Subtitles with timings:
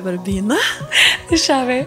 [0.00, 0.56] Vi bara begynne?
[1.30, 1.86] Nu kör vi.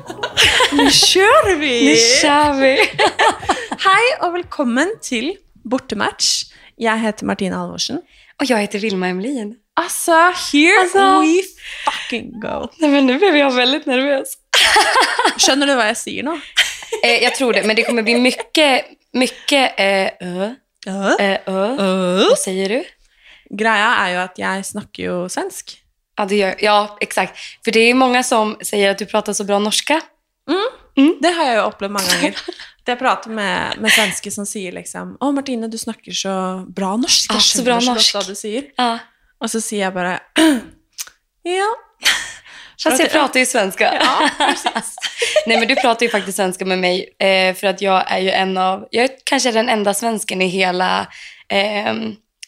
[0.71, 1.85] Nu kör vi!
[1.85, 2.77] Nu kör vi.
[3.85, 5.31] Hei og velkommen til
[5.69, 6.43] Bortematch.
[6.77, 8.01] Jeg heter Martine Halvorsen.
[8.39, 9.55] Och jag heter Vilma Emlin.
[9.75, 10.11] Altså,
[10.53, 11.21] here Altså.
[11.21, 11.41] we
[11.85, 12.67] fucking go.
[12.79, 14.37] Nej, men nu blev jag väldigt nervös.
[15.41, 16.37] Skjønner du hva jeg sier nå?
[17.03, 20.53] Eh, jag tror det, men det kommer bli mycket, mycket eh, ö.
[20.85, 21.17] Ja.
[21.19, 21.75] Eh, ö.
[22.29, 22.83] Vad säger du?
[23.49, 25.79] Greia er jo at jeg snakker jo svensk.
[26.15, 27.33] Ja, det gör, ja, exakt.
[27.63, 30.01] För det är många som säger att du pratar så bra norska.
[31.21, 32.35] Det har jeg jo opplevd mange ganger.
[32.83, 36.33] At jeg prater med, med svenske som sier liksom Å, Martine, du snakker så
[36.75, 37.31] bra norsk.
[37.31, 38.13] Ja, Jeg så bra så norsk.
[38.13, 38.67] godt hva du sier.
[38.77, 38.91] Ja.
[39.41, 40.19] Og så sier jeg bare
[41.57, 41.69] Ja.
[42.83, 43.93] Fast jag pratar ju svenska.
[43.93, 44.95] Ja, precis.
[45.47, 47.15] Nej, men du pratar ju faktiskt svenska med mig.
[47.19, 50.47] Eh, för att jag är ju en av, jag är kanske den enda svensken i
[50.47, 51.07] hela
[51.49, 51.93] eh,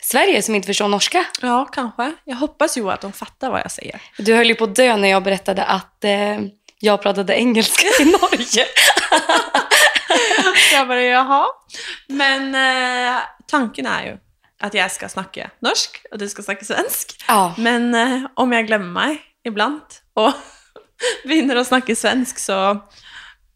[0.05, 1.25] Sverige som inte förstår norska.
[1.41, 2.11] Ja, kanske.
[2.25, 4.03] Jeg hoppas jo at de fatter hva jeg sier.
[4.17, 6.41] Du höll ju på att dö när jag berättade att eh,
[6.79, 8.65] jag pratade engelska i Norge.
[10.71, 11.45] Jeg bare jaha.
[12.07, 13.17] Men eh,
[13.47, 14.15] tanken er jo
[14.65, 17.15] at jeg skal snakke norsk, og du skal snakke svensk.
[17.27, 17.53] Ja.
[17.57, 20.31] Men eh, om jeg glemmer meg iblant og
[21.27, 22.59] begynner å snakke svensk, så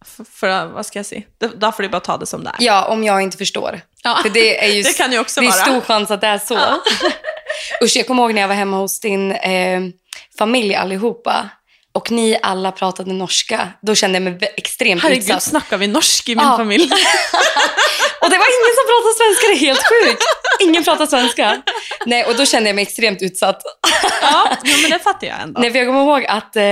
[0.10, 1.26] for, Hva skal jeg si?
[1.42, 2.66] Da- Da får de bare ta det som det er.
[2.66, 3.82] ja, om jag inte förstår.
[4.04, 4.20] Ja.
[4.22, 5.62] För det är ju Det kan ju också det är vara.
[5.66, 6.54] stor chans att det är så.
[6.54, 6.80] Ja.
[7.84, 9.82] Usch, jag kommer ihåg när jag var hemma hos din eh,
[10.38, 11.50] familj allihopa
[11.94, 13.68] och ni alla pratade norska.
[13.82, 15.44] Då kände jag mig extremt Herregud, utsatt.
[15.44, 16.58] snakker vi norsk i min Ja.
[16.58, 16.90] familj?
[18.22, 20.24] Och det var ingen som pratade svenska, det är helt sjukt.
[20.60, 21.62] Ingen pratar svenska.
[22.06, 23.62] Nej, och då kände jag mig extremt utsatt.
[24.22, 25.60] ja, men det fatter jeg ennå.
[25.60, 26.64] Nej, för jag kommer ihåg att eh,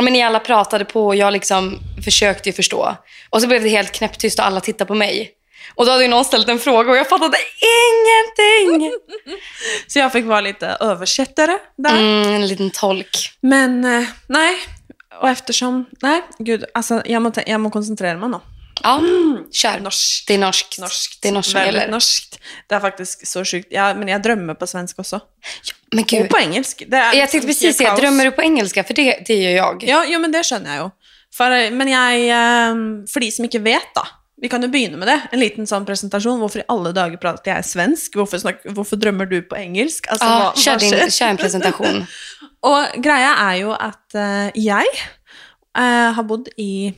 [0.00, 2.96] men ni alla pratade på och jag liksom försökte ju förstå.
[3.30, 5.30] Och så blev det helt knäpptyst och alla tittade på mig.
[5.74, 8.92] Och då hade ju någon ställt en fråga och jag fattade ingenting.
[9.86, 11.98] Så jeg fikk være litt oversettere der.
[11.98, 13.20] Mm, en liten tolk.
[13.42, 14.52] Men eh, nei.
[15.20, 18.40] Og eftersom Nei, gud, altså, jeg må, te- jeg må konsentrere meg nå.
[18.82, 18.94] Ja,
[19.62, 19.80] kör.
[19.84, 20.24] Norsk.
[20.28, 20.78] Det är norskt.
[20.80, 21.18] Norskt.
[21.22, 21.88] Det är norskt gäller.
[21.92, 22.38] norskt.
[22.68, 23.68] Det er faktisk så sjukt.
[23.70, 25.20] Ja, men jeg drømmer på svensk også.
[25.94, 26.82] Men gud, på engelsk.
[26.90, 28.84] Jag liksom tänkte precis helt säga, drömmer du på engelska?
[28.84, 29.84] För det, det gör jag.
[29.84, 30.90] Ja, jo, men det skjønner jeg jo.
[31.34, 32.78] For, eh, men jeg eh,
[33.12, 34.04] For de som ikke vet, da.
[34.40, 35.18] Vi kan jo begynne med det.
[35.32, 36.38] En liten sånn presentasjon.
[36.40, 38.14] Hvorfor i alle dager prater jeg svensk?
[38.16, 40.06] Hvorfor, snak, hvorfor drømmer du på engelsk?
[40.08, 42.06] Altså, Ja, hva, kör, din, kör en presentation.
[42.70, 46.94] Og greia er jo at eh, jeg eh, har bodd i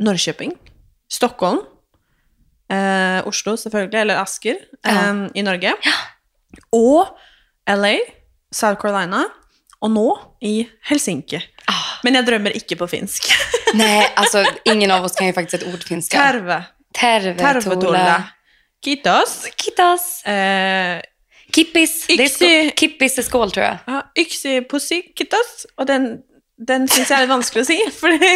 [0.00, 0.54] Norrköping,
[1.12, 1.60] Stockholm,
[2.72, 4.90] eh, Oslo selvfølgelig, eller Asker Ja.
[4.90, 5.72] eh, i Norge,
[6.72, 7.16] og
[7.68, 7.96] LA,
[8.54, 9.24] South Carolina,
[9.80, 10.06] og nå
[10.44, 11.40] i Helsinki.
[11.68, 13.30] Ah, Men jeg drømmer ikke på finsk.
[13.74, 16.18] nej, alltså ingen av oss kan ju faktiskt ett ord finska.
[16.18, 16.64] Terve.
[16.94, 18.22] Tervetulla.
[18.84, 19.46] Kitos.
[19.56, 20.24] Kitas.
[20.24, 21.00] Eh,
[21.54, 22.06] Kippis.
[22.06, 22.70] Det är skål.
[22.76, 23.76] Kippis är skål tror jag.
[23.86, 25.66] ja, yksi pussy kitos.
[25.76, 26.18] Og den,
[26.66, 27.78] den syns jeg er litt vanskelig å si.
[28.00, 28.30] Fordi,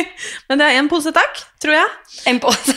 [0.48, 1.92] men det er en pose, takk, tror jeg.
[2.26, 2.74] En påse.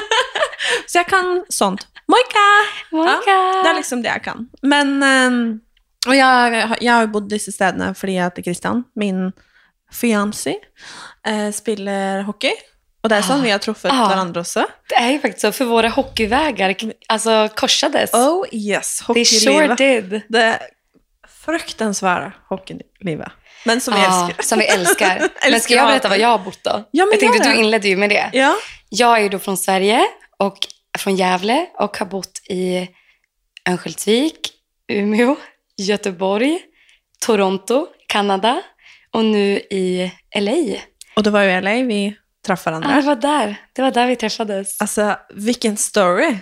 [0.90, 1.86] Så jeg kan sånt.
[2.10, 2.46] Moika!
[2.92, 3.36] Moika.
[3.62, 4.48] det er liksom det jeg kan.
[4.62, 5.60] Men
[6.08, 9.26] Og jeg, jeg har jo bodd disse stedene fordi at Christian, min
[9.92, 10.54] fiancé,
[11.26, 12.52] eh, spiller hockey.
[13.04, 14.06] Og det er sånn vi har truffet Ah.
[14.08, 14.64] hverandre også.
[14.88, 16.74] Det är ju faktiskt så, för våra hockeyvägar
[17.08, 18.12] alltså, korsades.
[18.14, 20.10] Oh yes, They sure hockeylivet.
[20.10, 20.22] did.
[20.28, 20.58] Det
[21.44, 23.28] fruktansvära hockeylivet.
[23.64, 24.42] Men som vi Ja, älskar.
[24.42, 25.28] som vi älskar.
[25.50, 26.88] Men ska jag och berätta var jag har bott då?
[26.90, 28.30] Ja, men jag tänkte du inledde ju med det.
[28.32, 28.56] Ja.
[28.88, 30.00] Jag är ju då från Sverige
[30.38, 30.58] och
[30.98, 32.88] från Gävle och har bott i
[33.68, 34.52] Örnsköldsvik,
[34.88, 35.36] Umeå,
[35.76, 36.58] Göteborg,
[37.26, 38.62] Toronto, Kanada
[39.12, 40.76] och nu i LA.
[41.16, 43.00] Och det var ju i LA vi träffade Ja, varandra.
[43.00, 43.56] det var där.
[43.72, 44.80] Det var där vi träffades.
[44.80, 46.36] Alltså, vilken story.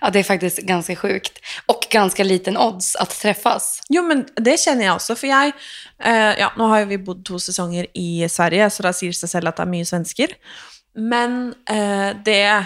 [0.00, 1.38] Ja, det är faktiskt ganska sjukt.
[1.66, 3.80] Och ganska liten odds att träffas.
[3.88, 5.52] Jo, men det kjenner jeg også, for jeg
[6.00, 8.88] eh, Ja, nå har vi bodd to sesonger i Sverige, så det
[9.20, 10.32] seg selv at det er mye svensker.
[10.96, 12.64] Men eh, det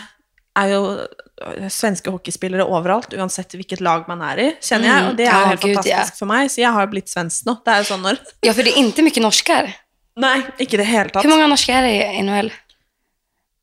[0.59, 5.03] er jo eh, svenske hockeyspillere overalt, uansett hvilket lag man er i, kjenner jeg.
[5.05, 5.11] Mm.
[5.11, 6.19] Og det Ja, jo helt gud, fantastisk ja.
[6.21, 7.59] for meg, så jeg har blitt svensk nå.
[7.67, 9.71] Det jo sånn når Ja, för det är inte mycket norskar.
[10.19, 11.25] Nei, ikke i det hele tatt.
[11.25, 12.51] Hur många norskar är det i NHL?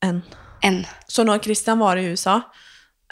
[0.04, 0.22] En.
[0.62, 0.86] En.
[1.06, 2.40] Så når Christian var i USA,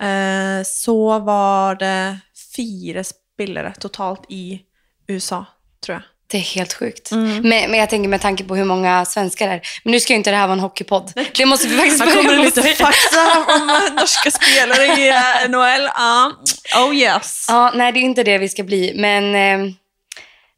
[0.01, 2.21] eh, så var det
[2.57, 4.63] fire spillere totalt i
[5.09, 5.45] USA,
[5.85, 6.05] tror jeg.
[6.35, 7.11] Det är helt sjukt.
[7.11, 7.49] Mm.
[7.49, 9.61] Men, men jag tänker med tanke på hur många svenskar det är.
[9.85, 11.13] Men nu ska ju inte det här vara en hockeypodd.
[11.37, 12.77] Det måste vi faktiskt börja lite med.
[12.77, 15.13] fakta om norske spelare i
[15.49, 15.89] NHL.
[15.95, 16.33] Ja.
[16.77, 17.47] Oh yes.
[17.49, 18.93] Ja, nej, det är inte det vi ska bli.
[18.97, 19.73] Men, eh,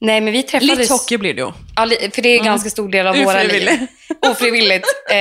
[0.00, 0.78] nej, men vi träffades...
[0.78, 1.52] Litt hockey blir det jo.
[1.76, 3.86] Ja, för det är en ganska stor del av våra liv.
[4.30, 4.86] Ofrivilligt.
[5.10, 5.14] Eh,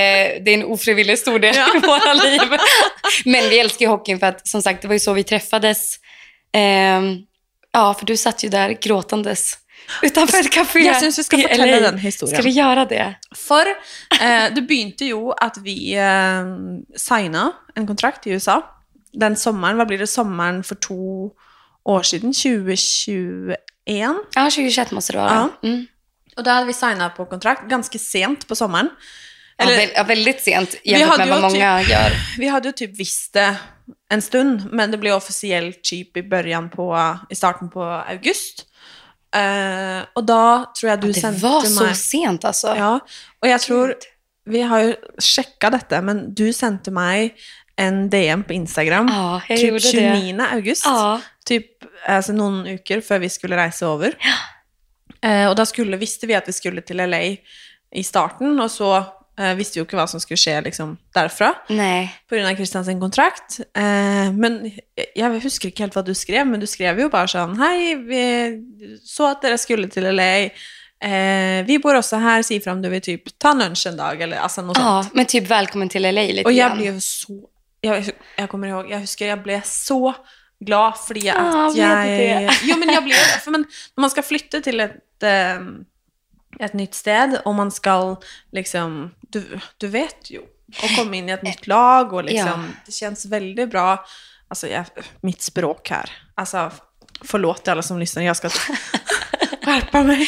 [0.44, 1.66] det är en ofrivillig stor del Ja.
[1.76, 2.40] i våra liv.
[3.24, 5.96] Men vi älskar ju hockeyn för att som sagt, det var ju så vi träffades.
[6.54, 7.00] Eh,
[7.72, 9.58] ja, för du satt ju där gråtandes
[10.02, 11.90] Utanför ett café Jeg syns vi skal i fortelle LA.
[11.90, 12.34] den historien.
[12.36, 13.14] Ska vi göra det?
[13.36, 13.66] For
[14.20, 16.44] eh, det begynte jo at vi eh,
[16.96, 18.62] signa en kontrakt i USA.
[19.12, 21.30] Den sommeren, hva blir det, sommeren for to
[21.84, 22.32] år siden?
[22.32, 23.56] 2021?
[24.34, 25.48] Ja, 2021 måste det vara.
[25.62, 25.86] Mm.
[26.36, 28.90] Og da hadde vi signa på kontrakt ganske sent på sommeren.
[29.56, 32.10] Ja, Eller- ja, väldigt sent jämfört hade med vad ju många gör.
[32.38, 33.56] Vi hadde jo typ visst det
[34.10, 38.66] en stund, men det ble offisielt typ i, början på, i starten på august.
[39.34, 40.42] Eh, og da
[40.76, 42.74] tror jeg du Det sendte var så meg sent alltså.
[42.78, 42.92] Ja,
[43.42, 43.94] og jeg tror
[44.46, 47.34] Vi har jo sjekka dette, men du sendte meg
[47.76, 50.36] en DM på Instagram Ja, jag typ gjorde 29.
[50.38, 50.46] det.
[50.52, 50.86] august.
[50.86, 51.20] Ja.
[51.44, 54.14] Typ altså noen uker før vi skulle reise over.
[55.20, 57.20] Eh, og da skulle, visste vi at vi skulle til LA
[57.92, 58.92] i starten, og så
[59.38, 62.54] eh, visste vi jo ikke hva som skulle skje liksom, derfra pga.
[62.56, 63.60] Kristians kontrakt.
[63.74, 64.62] Eh, men
[64.96, 67.94] jeg, jeg husker ikke helt hva du skrev, men du skrev jo bare sånn Hei,
[68.08, 68.22] vi
[69.04, 70.48] så at dere skulle til LA.
[70.96, 74.20] Eh, vi bor også her, si ifra om du vil typ ta lunsj en dag,
[74.24, 75.14] eller altså noe Ja, sånt.
[75.14, 76.78] men typ välkommen till LA lite Og jeg grann.
[76.78, 77.36] ble jo så
[77.84, 79.98] jeg, jeg kommer ihåg, jeg husker jeg ble så
[80.64, 82.54] glad fordi at Ja, jeg det?
[82.70, 83.42] Jo, men jeg ble det.
[83.44, 85.60] For men når man skal flytte til et, eh,
[86.60, 88.16] et nytt sted, og man skal
[88.56, 89.40] liksom Du,
[89.78, 90.44] du vet jo
[90.82, 93.88] å komme inn i et nytt lag, og liksom Det kjennes veldig bra.
[94.50, 96.68] Altså, jeg, mitt språk her Altså,
[97.26, 98.54] forlåt til alle som lyssnar, jeg skal
[99.66, 100.22] skjerpe meg.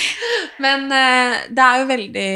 [0.62, 2.30] Men eh, det er jo veldig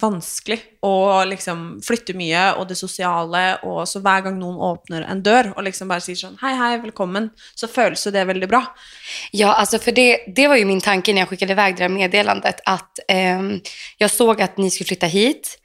[0.00, 5.22] vanskelig å liksom flytte mye, og det sosiale, og så hver gang noen åpner en
[5.24, 8.62] dør og liksom bare sier sånn hei, hei, velkommen, så føles jo det veldig bra.
[9.30, 11.88] Ja, alltså för det, det var ju min tanke när jag skickade iväg det där
[11.88, 12.60] meddelandet.
[12.64, 13.60] Att ehm,
[13.98, 15.58] jag såg att ni skulle flytta hit.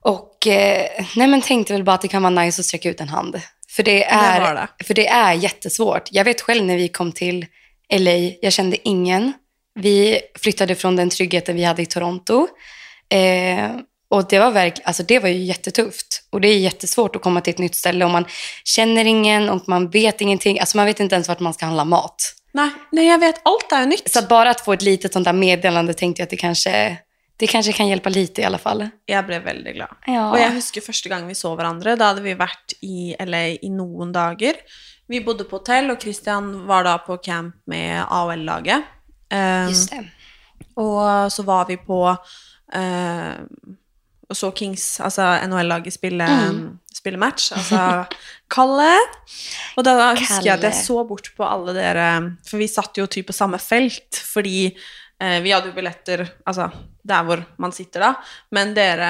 [0.00, 3.00] Och eh, nej men tänkte väl bara att det kan vara nice att sträcka ut
[3.00, 3.40] en hand.
[3.70, 4.84] För det är, var det.
[4.84, 6.08] För det är jättesvårt.
[6.10, 7.46] Jag vet själv när vi kom till
[7.92, 9.32] LA, jag kände ingen.
[9.74, 12.48] Vi flyttade från den tryggheten vi hade i Toronto.
[13.08, 13.70] Eh,
[14.10, 16.22] och det var, verk, alltså det var ju jättetufft.
[16.30, 18.24] Och det är jättesvårt att komma till ett nytt ställe och man
[18.64, 20.60] känner ingen och man vet ingenting.
[20.60, 22.34] Alltså man vet inte ens vart man ska handla mat.
[22.56, 24.08] Nei, nei jeg vet, er jo nytt.
[24.10, 26.98] Så att bara att få ett litet sånt där meddelande tänkte jag att det kanske,
[27.36, 28.88] det kanske kan hjälpa lite i alla fall.
[29.06, 29.94] Jeg ble veldig glad.
[30.06, 30.30] Ja.
[30.32, 33.70] Og jeg husker første gang vi så hverandre, da hadde vi vært i LA i
[33.70, 34.56] noen dager.
[35.08, 38.84] Vi bodde på hotell, og Christian var da på camp med AOL-laget.
[39.30, 40.04] Um, Just det.
[40.76, 42.00] Og så var vi på
[42.74, 43.36] eh,
[44.28, 46.78] og så Kings, altså NHL-laget, spille, Mm.
[46.94, 47.52] spille match.
[47.56, 48.04] Altså
[48.54, 48.90] Kalle.
[49.76, 53.06] Og da husker jeg at jeg så bort på alle dere For vi satt jo
[53.06, 54.74] typ på samme felt, fordi
[55.42, 56.68] vi hadde jo billetter altså
[57.08, 58.10] der hvor man sitter da.
[58.54, 59.08] Men dere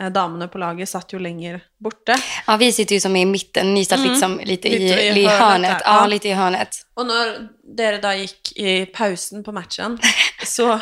[0.00, 2.14] eh, damene på laget satt jo lenger borte.
[2.46, 5.26] Ja, vi sitter ju som i mitten, ni satt liksom lite i, Lite i i
[5.26, 6.06] hörnet där, Ja, ja.
[6.06, 6.78] lite i hörnet.
[6.96, 7.34] Og når
[7.76, 9.98] dere da gikk i pausen på matchen,
[10.46, 10.72] så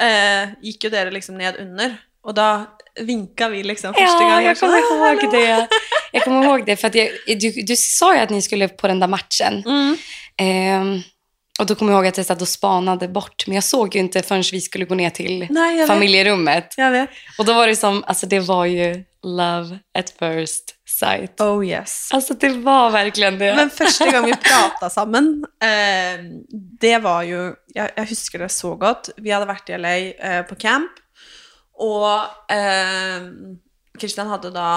[0.00, 1.96] eh, gikk jo dere liksom ned under.
[2.24, 2.48] Og da
[3.00, 4.44] vinka vi liksom første Ja, gang.
[4.44, 5.68] jag kommer ihåg det.
[6.12, 7.08] Jag kommer ihåg det för att jag,
[7.40, 9.62] du, du sa ju att ni skulle på den där matchen.
[9.66, 9.96] Mm.
[10.38, 11.02] Ehm,
[11.60, 14.00] och då kommer jag ihåg att jag satt och spanade bort, men jag såg ju
[14.00, 16.74] inte förrän vi skulle gå ner till Nej, jag familjerummet.
[16.76, 17.10] Jag vet.
[17.38, 21.40] Och då var det som, alltså det var ju love at first sight.
[21.40, 22.10] Oh yes.
[22.12, 23.54] Alltså det var verkligen det.
[23.56, 26.24] Men første gang vi prata sammen, eh,
[26.80, 29.10] det var jo jeg, jeg husker det så godt.
[29.16, 31.00] Vi hadde vært i LA eh, på camp,
[31.82, 33.30] og eh,
[33.98, 34.70] Christian hadde da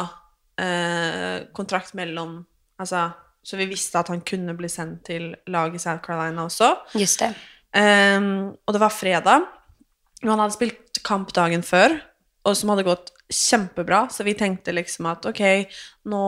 [0.62, 2.44] eh, kontrakt mellom
[2.78, 3.08] Altså,
[3.48, 6.74] så vi visste at han kunne bli sendt til laget i South Carolina også.
[7.00, 7.30] Just det.
[7.78, 9.46] Ehm, og det var fredag.
[10.24, 11.94] Og han hadde spilt kamp dagen før,
[12.48, 14.08] og som hadde gått kjempebra.
[14.12, 15.42] Så vi tenkte liksom at ok,
[16.12, 16.24] nå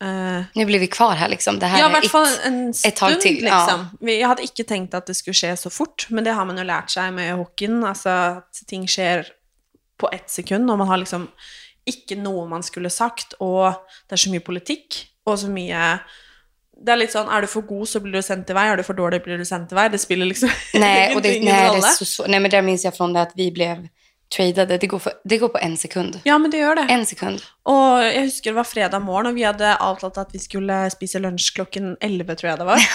[0.00, 1.58] eh, Nu blir vi kvar här liksom.
[1.58, 3.58] Det här Ja, i är hvert fall ett- en ett tag stund, till, ja.
[3.66, 3.86] liksom.
[4.00, 6.56] Vi- Jeg hadde ikke tenkt at det skulle skje så fort, men det har man
[6.58, 7.84] jo lært seg med hockeyen.
[7.84, 9.26] Altså at ting skjer
[9.98, 11.28] på ett sekund, og man har liksom
[11.86, 13.74] ikke noe man skulle sagt, og
[14.08, 16.00] det er så mye politikk, og så mye
[16.80, 18.66] Det er litt sånn Er du for god, så blir du sendt til vei.
[18.70, 19.88] Er du for dårlig, blir du sendt til vei.
[19.92, 23.12] Det spiller liksom Nej, och det, nej, det så, nej, men där minns jag från
[23.12, 23.88] det att vi blev
[24.34, 24.78] tradade.
[24.78, 26.20] Det går, för, det går på en sekund.
[26.24, 26.86] Ja, men det gjør det.
[26.90, 27.42] En sekund.
[27.68, 31.20] Og jeg husker det var fredag morgen, og vi hadde avtalt at vi skulle spise
[31.22, 32.86] lunsj klokken 11, tror jeg det var.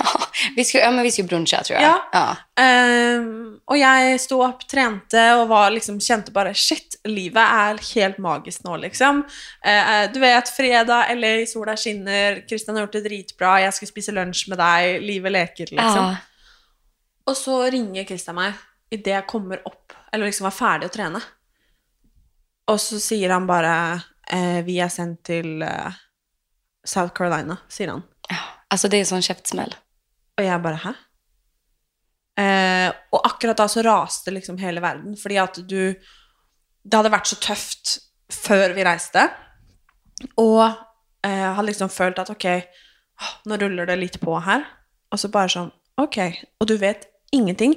[0.46, 1.84] Ja, vi skulle, ja, men vi skulle bruncha tror jag.
[1.84, 1.96] Ja.
[2.12, 2.63] Ja.
[2.63, 8.20] Ehm, og jeg sto opp, trente og var liksom, kjente bare Shit, livet er helt
[8.20, 9.24] magisk nå, liksom.
[9.63, 14.15] Eh, du vet, fredag, LA, sola skinner, Kristian har gjort det dritbra, jeg skal spise
[14.15, 16.12] lunsj med deg, livet leker, liksom.
[16.12, 16.15] Ja.
[17.25, 18.60] Og så ringer Kristian meg
[18.94, 19.85] idet jeg kommer opp,
[20.15, 21.22] eller liksom var ferdig å trene.
[22.72, 23.72] Og så sier han bare
[24.31, 25.98] eh, Vi er sendt til eh,
[26.88, 28.01] South Carolina, sier han.
[28.29, 28.39] Ja,
[28.74, 29.75] Alltså det är sån käftsmäll.
[30.38, 30.93] Og jeg bare Hæ?
[32.41, 35.95] Eh, og akkurat da så raste liksom hele verden, fordi at du
[36.84, 37.93] Det hadde vært så tøft
[38.29, 39.24] før vi reiste,
[40.38, 40.62] og
[41.25, 42.45] eh, hadde liksom følt at ok,
[43.22, 44.65] åh, nå ruller det litt på her,
[45.10, 46.19] og så bare sånn ok,
[46.62, 47.75] og du vet ingenting.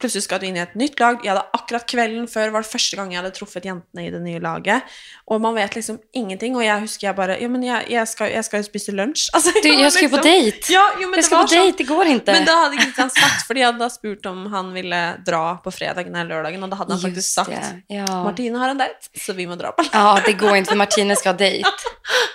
[0.00, 1.18] Plutselig skal du inn i et nytt lag.
[1.20, 4.20] Jeg hadde akkurat kvelden før var det første gang jeg hadde truffet jentene i det
[4.24, 4.86] nye laget.
[5.28, 6.54] Og man vet liksom ingenting.
[6.56, 9.26] Og jeg husker jeg bare Ja, men jeg, jeg, skal, jeg skal jo spise lunsj.
[9.36, 10.72] Altså, Du, det var jag ska ju på liksom- dejt.
[10.72, 12.32] Ja, jo, men Jag det ska var på dejt, det går inte.
[12.32, 16.16] Men da hadde han sagt, fordi jeg hadde spurt om han ville dra på fredagen
[16.16, 17.82] eller lørdagen, og da hadde han faktisk Just sagt det.
[18.00, 18.06] Ja.
[18.24, 21.16] Martine har en date, så vi må dra på ja, det går inte för Martina
[21.16, 21.66] ska ha dejt.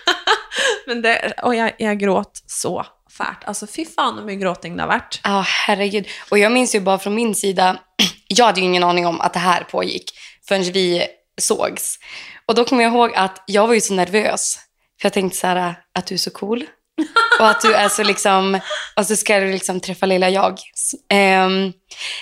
[0.88, 2.78] Men det, Og jeg, jeg gråt så
[3.18, 3.46] fælt.
[3.48, 5.20] Altså, fy faen hvor mye gråting det har vært.
[5.24, 6.08] Ja, herregud.
[6.30, 7.80] Och jag minns ju bara från min sida,
[8.28, 10.12] jag hade ju ingen aning om att det här pågick
[10.48, 11.08] förrän vi
[11.42, 12.00] sågs.
[12.46, 14.60] Och då kommer jag ihåg att jag var ju så nervös.
[15.02, 16.66] För jag tänkte så här, att du är så cool.
[17.40, 18.60] Och att du är så liksom,
[18.96, 20.60] och så ska du liksom träffa lilla jag.
[21.10, 21.62] Ehm,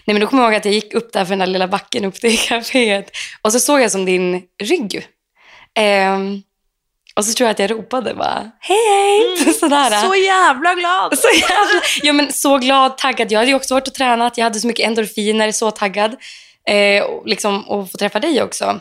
[0.06, 1.68] nej men då kommer jag ihåg att jag gick upp där för den där lilla
[1.68, 3.12] backen upp till kaféet.
[3.42, 5.08] Och så såg jag som din rygg.
[5.76, 6.42] Ehm,
[7.16, 9.54] och så tror jag att jag ropade bara, hej hej!
[9.60, 10.02] Sådär.
[10.02, 11.20] Så jævla glad!
[11.20, 13.32] Så jävla, ja, men så glad, taggad.
[13.32, 14.38] Jag hade också varit och tränat.
[14.38, 16.16] Jag hade så mycket endorfiner, så taggad.
[16.70, 18.80] Eh, och liksom, och få träffa dig också.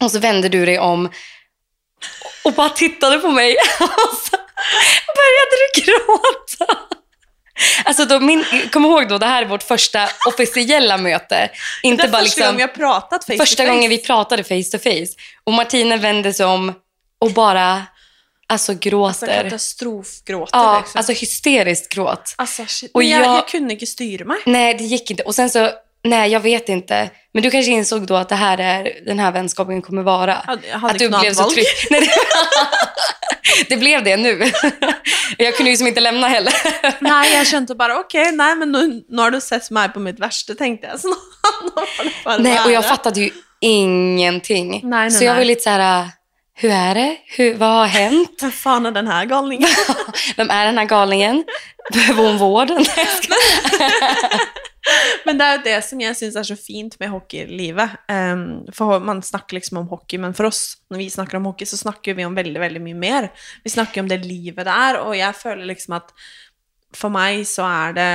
[0.00, 1.10] Och så vände du dig om
[2.44, 3.56] och bara tittade på mig.
[3.80, 4.36] Och så
[5.16, 6.80] började du gråta.
[7.84, 11.50] Alltså då, min, kom ihåg då, det här är vårt första officiella möte.
[11.82, 13.74] Inte det är bara första liksom, gången vi har pratat face första to face.
[13.74, 15.12] gången vi pratade face to face.
[15.44, 16.74] Och Martina vände sig om
[17.20, 19.42] och bara alltså, Altså, gråter.
[19.42, 20.98] katastrofgråter, ja, liksom.
[20.98, 22.34] alltså hysteriskt gråt.
[22.38, 22.90] Altså, shit.
[22.94, 24.38] Og Men jeg, jeg- jeg kunne ikke styre meg.
[24.46, 25.22] Nej, det gick inte.
[25.22, 25.70] Och sen så,
[26.04, 27.10] nej jag vet inte.
[27.32, 30.34] Men du kanske insåg då att det här är, den här vänskapen kommer vara.
[30.36, 31.66] Att du blev så trygg.
[31.90, 32.08] Nej, det,
[33.68, 34.50] det blev det nu.
[35.38, 36.52] Jag kunde ju som inte lämna heller.
[37.00, 40.18] Nei, jeg skjønte bare ok, nei, men nå, nå har du sett meg på mitt
[40.20, 41.00] verste, tenkte jeg.
[41.00, 41.08] Så
[42.04, 44.70] det bare Nej, och jag fattade ju ingenting.
[44.70, 45.46] Nej, nej, så jag var nej.
[45.46, 46.08] lite så här,
[46.60, 47.18] hur är det?
[47.26, 48.40] Hur, vad har hänt?
[48.40, 49.68] Hvem faen er den her galningen?
[50.36, 51.44] Vem är den här galningen?
[51.92, 52.70] Behöver hon vård?
[52.76, 54.40] Nej, jag skojar.
[55.24, 57.96] Men det jo det som jeg syns er så fint med hockeylivet.
[58.12, 58.42] Um,
[58.76, 61.76] for man snakker liksom om hockey, men for oss, når vi snakker om hockey, så
[61.76, 63.28] snakker vi om veldig, veldig mye mer.
[63.64, 66.14] Vi snakker om det livet det er, og jeg føler liksom at
[66.96, 68.10] for meg så er det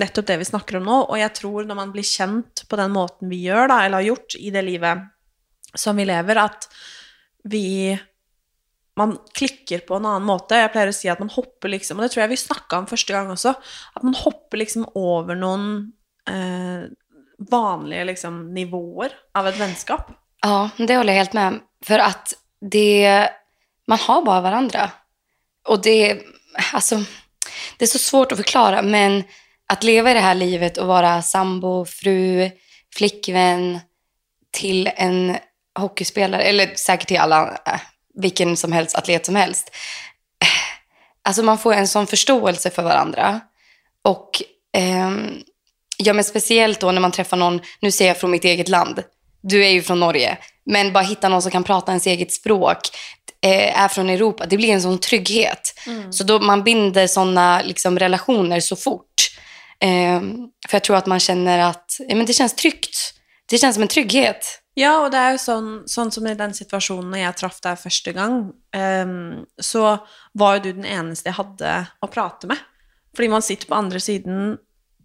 [0.00, 2.96] nettopp det vi snakker om nå, og jeg tror når man blir kjent på den
[2.96, 5.04] måten vi gjør, da, eller har gjort i det livet
[5.78, 6.68] som vi lever, at
[7.48, 7.98] vi
[8.96, 10.58] man klikker på en annen måte.
[10.58, 12.90] Jeg pleier å si at man hopper liksom, og det tror jeg vi snakka om
[12.90, 13.54] første gang også,
[13.98, 15.64] at man hopper liksom over noen
[16.30, 16.86] eh,
[17.50, 20.12] vanliga liksom nivåer av ett vänskap.
[20.42, 21.60] Ja, det håller jag helt med.
[21.84, 22.34] För att
[22.70, 23.28] det,
[23.86, 24.90] man har bara varandra.
[25.68, 26.22] Och det,
[26.72, 27.04] alltså,
[27.78, 29.24] det är så svårt att förklara, men
[29.66, 32.50] att leva i det här livet och vara sambo, fru,
[32.96, 33.80] flickvän
[34.50, 35.36] till en
[35.78, 37.80] hockeyspelare, eller säkert till alla, äh,
[38.14, 39.70] vilken som helst atlet som helst.
[40.42, 40.48] Eh,
[41.26, 43.40] Alltså man får en sån förståelse för varandra.
[44.02, 44.30] Och
[44.76, 45.40] ehm,
[45.96, 49.02] ja, men speciellt då när man träffar någon, nu ser jag från mitt eget land,
[49.42, 52.78] du är ju från Norge, men bara hitta någon som kan prata ens eget språk,
[53.40, 55.74] eh, är från Europa, det blir en sån trygghet.
[56.10, 59.30] Så då man binder såna liksom, relationer så fort.
[59.80, 60.20] Eh,
[60.68, 63.14] för jag tror att man känner att ja, men det känns tryggt.
[63.50, 64.60] Det känns som en trygghet.
[64.74, 68.14] Ja, og det er jo sånn, sånn som i den situasjonen jeg traff deg første
[68.16, 68.38] gang,
[68.74, 70.00] ehm, så
[70.34, 72.58] var jo du den eneste jeg hadde å prate med.
[73.14, 74.56] Fordi man sitter på andre siden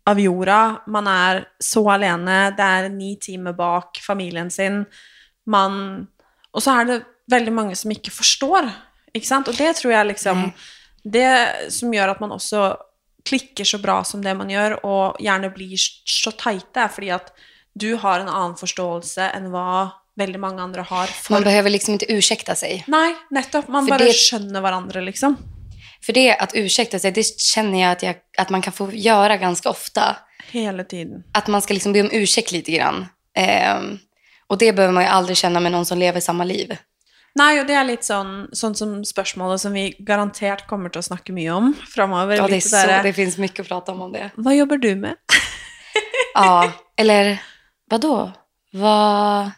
[0.10, 4.86] av jorda, man er så alene, det er ni timer bak familien sin,
[5.46, 6.08] man
[6.50, 6.96] Og så er det
[7.30, 8.66] veldig mange som ikke forstår,
[9.14, 9.48] ikke sant?
[9.48, 10.52] Og det tror jeg liksom
[11.04, 12.76] Det som gjør at man også
[13.24, 17.30] klikker så bra som det man gjør, og gjerne blir så teite, er fordi at
[17.74, 21.08] du har en annen forståelse enn hva veldig mange andre har.
[21.08, 21.34] For...
[21.34, 22.84] Man behöver liksom inte ursäkta sig.
[22.88, 23.68] Nei, nettopp.
[23.68, 25.38] Man For bare det- skjønner hverandre, liksom.
[26.06, 29.38] För det att ursäkta sig, det känner jag att, jag att man kan få göra
[29.38, 30.18] ganska ofta.
[30.52, 31.24] Hele tiden.
[31.34, 33.06] Att man ska liksom be om ursäkt lite grann.
[33.36, 34.00] Ehm,
[34.48, 36.78] och det behöver man ju aldrig känna med någon som lever samma liv.
[37.36, 41.34] Nei, og det er litt sånn, sånn som spørsmålet som vi garantert kommer å snakke
[41.36, 42.36] mye om framover.
[42.36, 44.32] Ja, det, är så, det finns mycket att prata om om det.
[44.36, 45.16] Hva jobber du med?
[46.34, 47.38] Ja, eller
[47.90, 48.32] vadå?
[48.72, 49.52] Vad...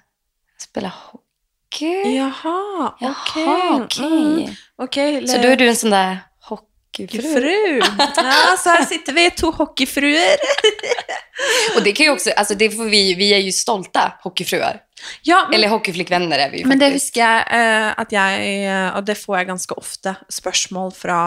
[0.59, 2.15] Spela hockey?
[2.15, 3.01] Jaha, ok.
[3.01, 4.03] Jaha, okej.
[4.05, 7.79] Mm, ok, Så då är du en sån där hockeyfru?
[8.15, 10.37] Ja, så her sitter vi, to hockeyfruer.
[11.75, 14.79] Och det kan ju också, alltså det får vi, vi är ju stolta hockeyfruar.
[15.21, 17.05] Ja, men, Eller hockeyflickvänner är vi ju men det faktiskt.
[17.05, 21.21] husker jeg eh, at jeg, eh, og det får jeg ganske ofte, spørsmål fra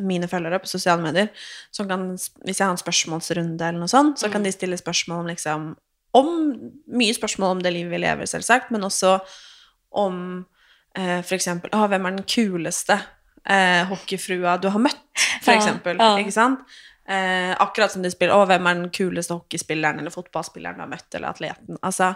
[0.00, 1.28] mine følgere på sosiale medier,
[1.70, 2.04] som kan,
[2.44, 5.66] hvis jeg har en spørsmålsrunde eller noe sånt, så kan de stille spørsmål om liksom
[6.18, 6.30] om,
[6.92, 9.16] Mye spørsmål om det livet vi lever, selvsagt, men også
[10.02, 10.16] om
[10.96, 12.98] eh, eksempel Å, hvem er den kuleste
[13.48, 15.04] eh, hockeyfrua du har møtt,
[15.44, 16.16] for Ja, ja.
[16.20, 16.64] Ikke sant?
[17.08, 20.92] Eh, akkurat som de spiller Å, hvem er den kuleste hockeyspilleren eller fotballspilleren du har
[20.92, 21.80] møtt, eller atleten.
[21.82, 22.12] Altså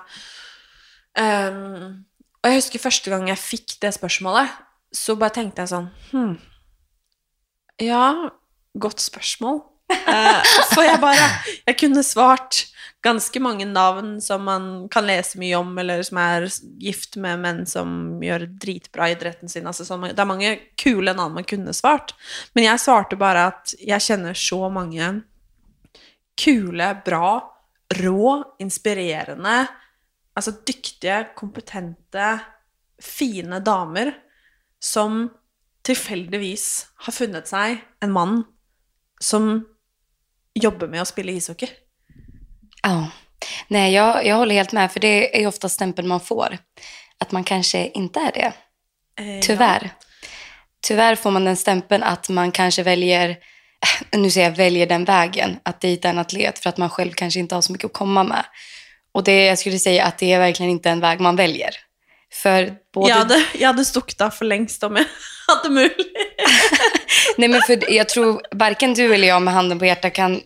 [1.18, 2.04] ehm,
[2.40, 4.52] Og jeg husker første gang jeg fikk det spørsmålet,
[4.94, 6.36] så bare tenkte jeg sånn Hm.
[7.82, 8.30] Ja,
[8.78, 9.58] godt spørsmål.
[9.90, 11.26] Eh, for jeg bare
[11.66, 12.64] Jeg kunne svart
[13.06, 16.48] ganske mange navn som man kan lese mye om, eller som er
[16.82, 19.66] gift med menn som gjør dritbra i idretten sin.
[19.68, 22.16] Altså, det er mange kule navn man kunne svart.
[22.56, 25.12] Men jeg svarte bare at jeg kjenner så mange
[26.36, 27.30] kule, bra,
[28.00, 28.32] rå,
[28.64, 29.56] inspirerende,
[30.36, 32.32] altså dyktige, kompetente,
[33.02, 34.10] fine damer
[34.82, 35.28] som
[35.86, 36.66] tilfeldigvis
[37.06, 38.38] har funnet seg en mann
[39.22, 39.60] som
[40.56, 41.68] jobbar med att spela ishockey.
[42.82, 43.08] Ja.
[43.68, 46.58] Nej, jag, jag håller helt med, för det är ofta stämpeln man får.
[47.18, 48.52] Att man kanske inte är det.
[49.22, 49.90] Eh, Tyvärr.
[50.86, 53.36] Tyvärr får man den stämpeln att man kanske väljer,
[54.12, 57.40] nu säger jag väljer den vägen, att dejta en atlet för att man själv kanske
[57.40, 58.44] inte har så mycket att komma med.
[59.12, 61.70] Och det, jag skulle säga att det är verkligen inte en väg man väljer.
[62.32, 63.08] För både...
[63.08, 65.06] Jag, hade, jag hade stuckit av för längst om jag
[65.56, 66.06] hade möjlighet.
[67.36, 70.40] Nej, men för jag tror varken du eller jag med handen på hjärtat kan...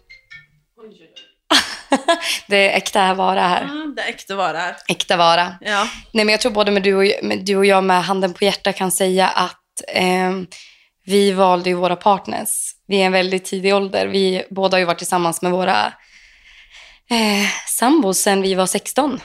[2.46, 3.62] det är äkta vara här.
[3.62, 4.76] Mm, det är äkta vara här.
[4.88, 5.54] Äkta vara.
[5.60, 5.88] Ja.
[6.12, 8.44] Nej, men jag tror både med du, och, med du och jag med handen på
[8.44, 10.32] hjärtat kan säga att eh,
[11.04, 12.74] vi valde ju våra partners.
[12.86, 14.06] Vi är en väldigt tidig ålder.
[14.06, 15.86] Vi båda har ju varit tillsammans med våra
[17.10, 19.20] eh, sambos sedan vi var 16.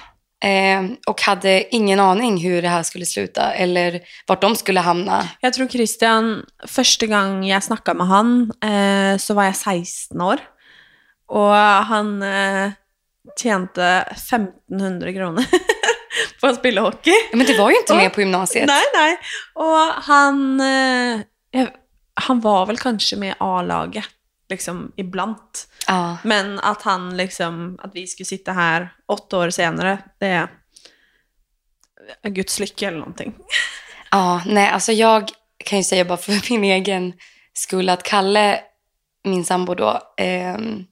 [0.46, 5.30] Eh, och hade ingen aning hur det här skulle sluta eller vart de skulle hamna.
[5.42, 10.38] Jag tror Christian, första gången jag snackade med han eh, så var jag 16 år.
[11.28, 12.72] Och han eh,
[13.40, 15.44] tjänade 1500 kronor
[16.42, 17.10] på att spela hockey.
[17.32, 18.68] Ja, Men det var ju inte med på gymnasiet.
[18.68, 19.18] Nej, nej.
[19.54, 21.68] Och han, eh,
[22.14, 24.06] han var väl kanske med A-laget,
[24.50, 25.38] liksom ibland.
[25.88, 26.18] Ja.
[26.24, 30.48] Men att han liksom, att vi skulle sitta här åtta år senare, det
[32.22, 33.36] är Guds lycka eller någonting.
[34.12, 37.14] Ja, nej, alltså jag kan ju säga bara för min egen
[37.54, 38.62] skull att Kalle,
[39.24, 40.86] min sambo då, ehm,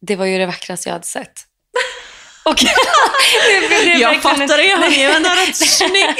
[0.00, 1.45] det var ju det vackraste jag hade sett.
[2.46, 2.62] Och
[3.60, 6.14] nu blev det Jag verkligen fattar det, han är ju ändå rätt snygg.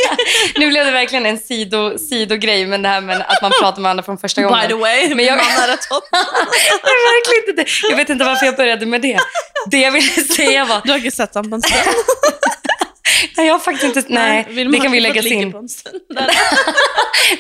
[0.56, 3.82] Nu blev det verkligen en sido, sidogrej, men det här med att man pratar med
[3.82, 4.60] varandra från första gången.
[4.62, 6.04] By the way, Men min jag- man är rätt hot.
[6.10, 6.16] Det
[6.88, 7.88] är verkligen inte det.
[7.90, 9.18] Jag vet inte varför jag började med det.
[9.70, 11.80] Det jag ville säga var, Du har inte sett honom på en stund?
[13.36, 15.54] nej, jag har faktiskt inte, nej, Vill det kan vi lägga in.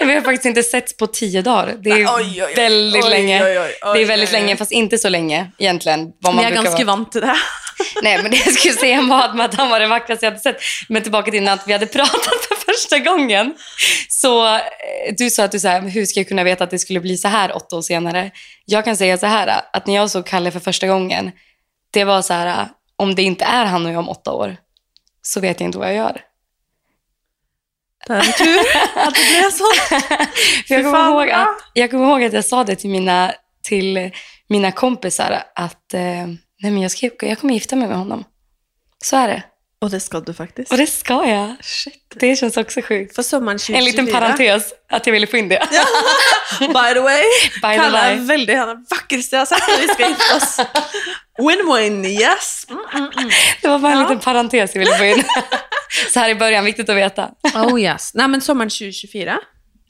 [0.00, 1.74] Vi har faktiskt inte setts på tio dagar.
[1.78, 3.44] Det är Oj, oj, väldigt Oj, länge.
[3.44, 5.98] det är väldigt länge, fast inte så länge egentligen.
[6.20, 7.36] Vad man Men jag är ganska van till det.
[8.02, 10.56] Nej, men det jag skulle säga var att- han var det vackraste jag hade sett.
[10.88, 13.54] Men tillbaka till att vi hade pratat för första gången.
[14.08, 14.60] Så eh,
[15.18, 17.28] du sa att du sa, hur ska jag kunna veta att det skulle bli så
[17.28, 18.30] här åtta år senare?
[18.64, 21.30] Jag kan säga så här, att när jag såg Kalle för första gången,
[21.90, 24.56] det var så här, om det inte är han och jag om åtta år,
[25.22, 26.20] så vet jag inte vad jag gör.
[28.06, 28.58] Det är tur
[28.94, 29.64] att det blev så.
[30.68, 34.10] Jag, kommer ihåg att, jag kommer ihåg att jag sa det till mina, till
[34.48, 36.26] mina kompisar att eh,
[36.62, 38.24] nej men jag, ska, jag kommer gifta mig med honom.
[39.04, 39.42] Så är det.
[39.78, 40.72] Och det ska du faktiskt.
[40.72, 41.56] Och det ska jag.
[42.14, 43.14] Det känns också sjukt.
[43.14, 43.78] För sommaren 2024.
[43.78, 45.58] En liten parentes att jag ville få in det.
[46.60, 47.22] By the way,
[47.54, 50.36] By the Kalle är väldigt, han är vackraste jag har sett när vi ska gifta
[50.36, 50.60] oss.
[51.38, 52.66] Win-win, yes.
[52.70, 53.30] Mm, mm, mm.
[53.62, 54.02] Det var bara en Ja.
[54.04, 55.24] liten parentes jag ville få in.
[56.12, 57.30] Så här i början, viktigt att veta.
[57.54, 58.14] Oh yes.
[58.14, 59.38] Nej men sommaren 2024,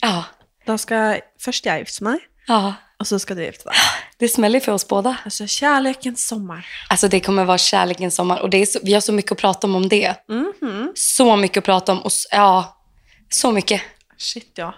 [0.01, 0.25] Ja,
[0.67, 2.75] då ska först jag gifta mig ja.
[2.99, 3.79] och så ska du gifta dig.
[4.19, 5.17] Det smäller för oss båda.
[5.25, 6.67] Alltså kärlekens sommar.
[6.89, 9.39] Alltså det kommer vara kärlekens sommar och det är så, vi har så mycket att
[9.39, 10.15] prata om om det.
[10.29, 10.93] Mhm.
[10.95, 12.83] Så mycket att prata om och ja,
[13.31, 13.83] så mycket.
[14.19, 14.75] Shit ja.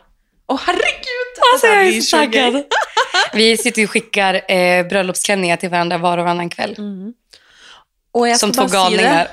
[0.46, 1.34] Åh herregud!
[1.54, 2.64] Alltså här jag är så taggad.
[3.32, 6.76] Vi sitter och skickar eh, bröllopsklänningar till varandra var och varannan kväll.
[8.12, 9.28] Och jag Som två galningar.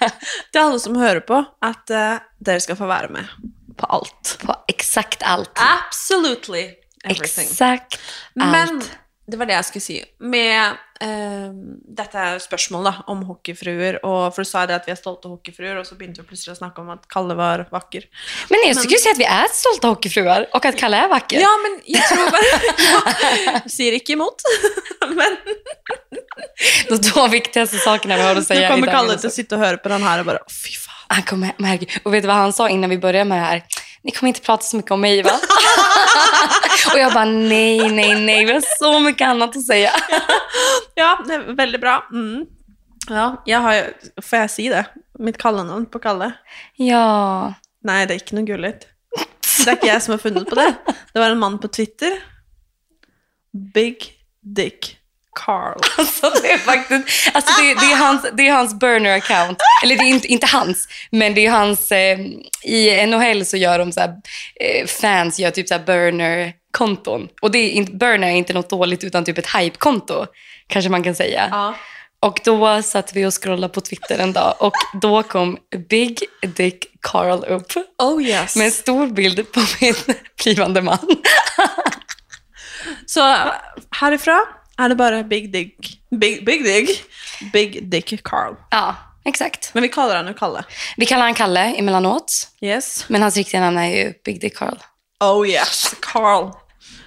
[0.00, 0.10] Det,
[0.52, 3.24] till alla som hör på, att uh, dere ska få vara med
[3.76, 4.38] på allt.
[4.42, 5.50] På exakt allt.
[5.54, 7.44] Absolutely everything.
[7.44, 8.00] Exakt.
[8.34, 8.82] Men
[9.30, 10.04] det var det jag skulle säga.
[10.18, 10.66] Med
[11.00, 11.50] eh,
[11.96, 15.76] detta spörsmål da, om hockeyfruar, och för du sa det att vi är stolta hockeyfruar,
[15.76, 18.04] och så började vi plötsligt snacka om att Kalle var vacker.
[18.48, 21.40] Men jag skulle säga att vi är stolta hockeyfruar och att Kalle är vacker.
[21.40, 23.52] Ja, men jag tror bara...
[23.62, 24.34] jag säger inte emot.
[25.08, 25.36] men
[26.88, 29.76] De två viktigaste sakerna vi har att säga nu kommer Kalle att sitta och höra
[29.76, 30.94] på den här och bara, "Åh, fy fan.
[31.08, 31.90] Han kommer, men herregud.
[32.02, 33.62] Och vet du vad han sa innan vi började med det här?
[34.02, 35.30] Ni kommer inte prata så mycket om mig va?
[36.92, 38.44] och jag bara nej, nej, nej.
[38.44, 39.90] Vi har så mycket annat att säga.
[40.94, 42.08] Ja, det är väldigt bra.
[42.12, 42.46] Mm.
[43.08, 43.92] Ja, jag har
[44.22, 44.86] får jag säga det?
[45.24, 46.32] Mitt kallenamn på Kalle?
[46.76, 47.54] Ja.
[47.82, 48.86] Nej, det är inte något gulligt.
[49.64, 50.74] Det är inte jag som har funnit på det.
[51.12, 52.12] Det var en man på Twitter.
[53.74, 54.99] Big Dick
[55.32, 55.80] Carl.
[55.98, 59.58] Alltså det är faktiskt, alltså det, det, är hans, det är hans burner account.
[59.82, 62.18] Eller det är inte, inte hans, men det är hans, eh,
[62.64, 64.14] i NHL så gör de så här,
[64.60, 67.28] eh, fans gör typ så här burner-konton.
[67.42, 70.26] Och det är inte, burner är inte något dåligt utan typ ett hype-konto,
[70.66, 71.48] kanske man kan säga.
[71.50, 71.74] Ja.
[72.22, 76.18] Och då satt vi och scrollade på Twitter en dag och då kom Big
[76.56, 78.56] Dick Carl upp Oh yes.
[78.56, 79.94] med en stor bild på min
[80.44, 81.08] blivande man.
[83.06, 83.36] Så
[83.90, 84.46] härifrån
[84.80, 87.02] är det bara Big Dick, Big, Big Dick,
[87.52, 88.54] Big Dick Carl.
[88.70, 89.70] Ja, exakt.
[89.74, 90.64] Men vi kallar honom Kalle.
[90.96, 93.04] Vi kallar han Kalle emellanåt, Yes.
[93.08, 94.78] men hans riktiga namn är ju Big Dick Carl.
[95.24, 96.50] Oh yes, Carl.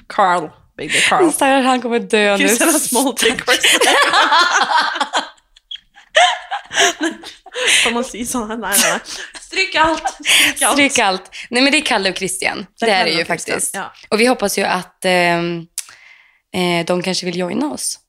[0.07, 0.49] Carl.
[0.77, 1.31] Big Dick Carl.
[1.31, 2.49] Stackars, han kommer dö nu.
[2.49, 3.41] Sådana small dick.
[7.83, 8.55] Får man säga sådana?
[8.55, 8.99] Nej, nej, nej.
[9.41, 10.03] Stryk allt.
[10.15, 10.73] Stryk allt.
[10.73, 11.29] Stryk allt.
[11.49, 12.65] Nej men det är Kalle och Christian.
[12.79, 13.75] Det, Det är det ju faktiskt.
[13.75, 13.93] ja.
[14.09, 15.65] Och vi hoppas ju att ehm,
[16.53, 17.99] eh, de kanske vill joina oss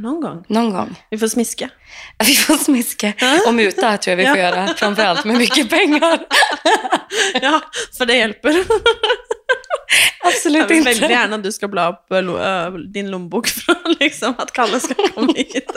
[0.00, 0.44] Någon gång.
[0.48, 1.02] någon gång.
[1.10, 1.70] Vi får smiska.
[2.26, 3.12] Vi får smiska
[3.46, 4.42] och muta tror jag vi får Ja.
[4.56, 4.74] göra.
[4.74, 6.18] Framförallt med mycket pengar.
[7.42, 7.60] Ja,
[7.98, 8.50] för det hjälper.
[8.50, 11.14] Jag Absolut vill väldigt inte.
[11.14, 14.94] gärna att du ska bla upp eh, eh, din lombok att liksom att Kalle ska
[14.94, 15.70] komma hit.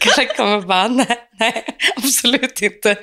[0.00, 1.64] Kalle kommer bara, nej, nej,
[1.96, 2.96] absolut inte.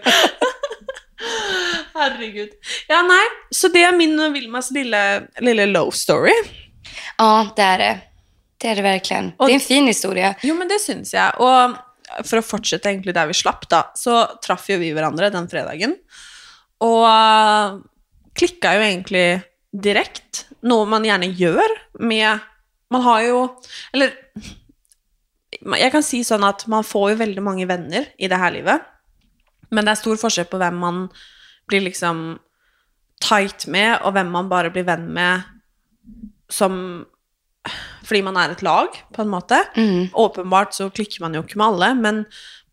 [1.94, 2.50] Herregud.
[2.88, 3.26] Ja, nej.
[3.50, 6.34] Så det är min och Vilmas lilla, lilla low story.
[7.18, 8.00] Ja, det är det.
[8.58, 9.32] Det är det verkligen.
[9.38, 10.36] Och- det är en fin historia.
[10.42, 11.42] Jo, men det syns jag.
[11.42, 11.76] Och
[12.28, 15.96] för att fortsätta egentligen där vi slapp då, så traff ju vi varandra den fredagen.
[16.78, 17.82] Och uh,
[18.34, 19.40] klickade ju egentligen
[19.82, 20.48] direkt.
[20.62, 22.40] Något man gärna gör med...
[22.90, 23.48] Man har ju...
[23.94, 24.14] Eller...
[25.62, 28.82] Jag kan säga så att man får ju väldigt många vänner i det här livet.
[29.70, 31.10] Men det är stor skillnad på vem man
[31.68, 32.40] blir liksom
[33.30, 35.42] tight med och vem man bara blir vän med
[36.52, 37.06] som
[38.04, 39.64] fordi man är ett lag, på en måte.
[39.76, 40.08] Mm.
[40.14, 42.24] Åpenbart så klikker man jo ikke med alle, men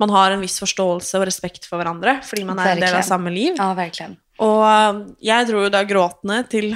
[0.00, 3.04] man har en viss forståelse og respekt for hverandre, fordi man er en del av
[3.06, 3.58] samme liv.
[3.58, 4.16] Ja, verkligen.
[4.42, 6.72] Og eh, jeg dro jo da gråtende til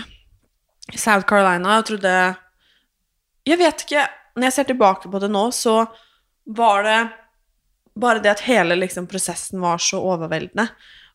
[0.92, 2.12] South Carolina og trodde
[3.46, 4.02] Jeg vet ikke
[4.34, 5.84] Når jeg ser tilbake på det nå, så
[6.50, 6.98] var det
[7.94, 10.64] bare det at hele liksom, prosessen var så overveldende.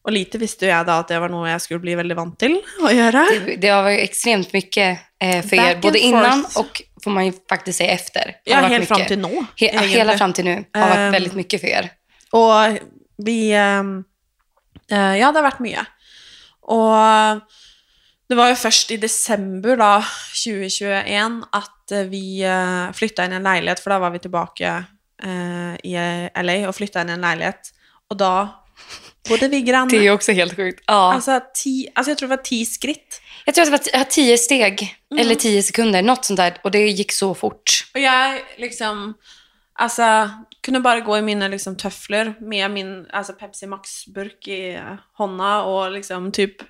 [0.08, 2.38] Og lite visste jo jeg da at det var noe jeg skulle bli veldig vant
[2.40, 3.26] til å gjøre.
[3.34, 6.58] Det, det har varit extremt mycket eh, för er, både innan forth.
[6.58, 8.36] och får man ju faktiskt säga efter.
[8.44, 9.08] Ja, varit helt fram mycket.
[9.08, 9.46] til nå.
[9.56, 11.90] He, hela fram till nu har varit Ehm, väldigt mycket för er.
[12.32, 12.80] Og
[13.18, 14.04] vi ehm,
[14.92, 15.86] eh, Ja, det har vært mye.
[16.68, 17.42] Og
[18.28, 19.92] det var jo først i desember da,
[20.36, 24.72] 2021 at eh, vi uh, flytta inn i en leilighet, for da var vi tilbake
[25.24, 27.72] eh, i LA og flytta inn i en leilighet.
[28.12, 28.34] Og da
[29.30, 29.90] bodde vi granne.
[29.92, 30.84] Det är också helt sjukt.
[30.88, 31.14] Ja.
[31.14, 33.22] Altså, ti, altså, jag tror det var ti skritt.
[33.46, 35.22] jag tror att det var tio steg, Mm.
[35.22, 36.58] eller tio sekunder, något sånt där.
[36.64, 37.86] Och det gick så fort.
[37.96, 39.14] Og jeg liksom
[39.80, 40.30] Altså,
[40.64, 44.80] kunne bare gå i mine liksom tøfler med min altså Pepsi Max-burk i
[45.20, 46.62] hånda og liksom typ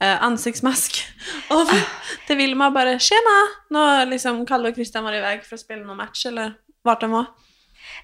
[0.00, 1.00] eh, ansiktsmask.
[1.50, 1.66] Og
[2.26, 5.96] til Vilma bare 'Tjena!' Når liksom Kalle og Christian var iväg for å spille noen
[5.96, 6.54] match, eller
[6.84, 7.26] vart de var.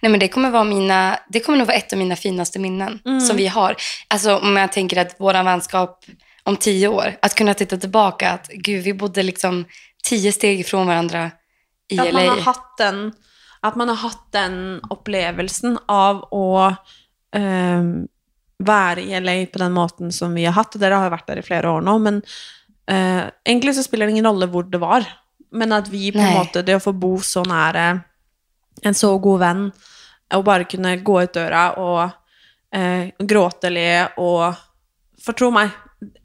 [0.01, 2.99] Nej, men det kommer, vara mina, det kommer nog vara ett av mina finaste minnen
[3.07, 3.21] Mm.
[3.21, 3.77] som vi har.
[4.09, 6.05] Alltså om jag tänker att vår vänskap
[6.45, 9.64] om tio år, att kunna titta tillbaka att gud, vi bodde liksom
[10.05, 11.31] tio steg ifrån varandra
[11.88, 12.31] i At man LA.
[12.33, 13.12] har hatt den,
[13.61, 16.75] at man har hatt den opplevelsen av å
[17.37, 17.83] eh,
[18.59, 20.75] være i LA på den måten som vi har hatt.
[20.75, 22.23] Og dere har vært der i flere år nå, men
[22.90, 25.07] eh, egentlig så spiller det ingen rolle hvor det var.
[25.53, 26.33] Men at vi på Nei.
[26.38, 28.01] måte, det å få bo så nære
[28.82, 29.72] en så god venn,
[30.35, 32.11] og bare kunne gå ut døra og
[32.74, 34.54] eh, le og
[35.22, 35.70] For tro meg,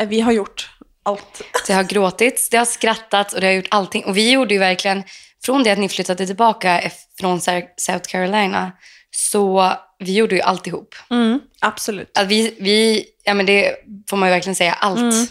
[0.10, 0.70] vi har gjort
[1.06, 1.42] alt.
[1.68, 4.06] Det har gråtits, det har skrattats och det har gjort allting.
[4.06, 5.04] Och vi gjorde ju verkligen,
[5.46, 7.42] från det att ni flyttade tillbaka eff- från
[7.78, 8.72] South Carolina,
[9.12, 10.96] så vi gjorde ju alltihop.
[11.10, 12.18] Mm, absolutt.
[12.18, 13.76] Att vi, vi, ja men det
[14.10, 15.00] får man ju verkligen säga, allt.
[15.00, 15.26] Mm.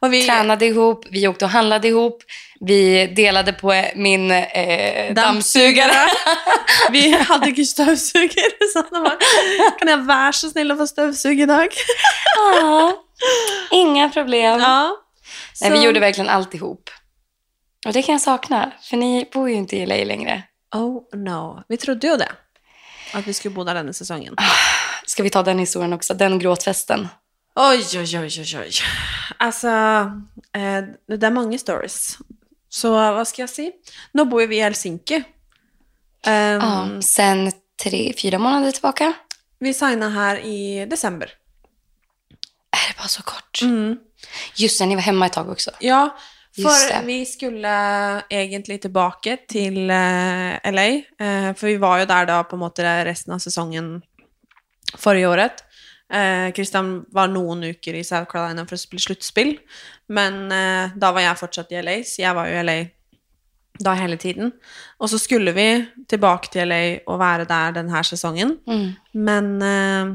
[0.00, 2.22] Og vi, Tränade ihop, vi åkte och handlade ihop,
[2.60, 6.08] vi delade på min eh, dammsugare.
[6.90, 9.16] Vi hadde ikke støvsuger, så det var
[9.78, 11.76] Kan jeg være så snill å få støvsuge i dag?
[12.36, 12.92] Ja,
[13.72, 14.60] inga problem.
[14.60, 14.96] Ja.
[15.60, 16.90] Nej, vi gjorde verkligen alltihop.
[17.86, 20.42] Och det kan jag sakna, för ni bor ju inte i LA längre.
[20.74, 21.62] Oh no.
[21.68, 22.32] Vi trodde jo det.
[23.14, 24.36] At vi skulle bo der denne sesongen.
[25.06, 27.08] Ska vi ta den historien också, den gråtfesten?
[27.56, 28.78] Oj, oj, oj, oj, oj.
[29.38, 29.70] Altså
[30.54, 32.16] eh, Det er mange stories.
[32.68, 33.66] Så hva skal jeg si?
[34.18, 35.20] Nå bor vi i Helsinki.
[36.26, 37.46] Um, Ja, sen
[37.78, 39.12] tre, fyra månader tillbaka.
[39.62, 41.30] Vi signa her i desember.
[42.74, 43.62] Är det bara så kort?
[43.62, 43.98] Mm.
[44.56, 45.70] Just det, ni var hemma ett tag också.
[45.80, 46.16] Ja,
[46.56, 47.00] det.
[47.06, 47.68] vi skulle
[48.30, 50.86] egentlig tilbake til eh, LA.
[51.18, 54.02] eh, for vi var jo der da på måte resten av sesongen
[54.98, 55.64] forrige året.
[56.14, 59.56] Eh, Christian var noen uker i South Carolina for å spille sluttspill,
[60.14, 62.76] men eh, da var jeg fortsatt i LA, så jeg var jo i LA
[63.82, 64.52] da hele tiden.
[65.02, 65.64] Og så skulle vi
[66.06, 68.92] tilbake til LA og være der denne sesongen, Mm.
[69.26, 70.14] men eh,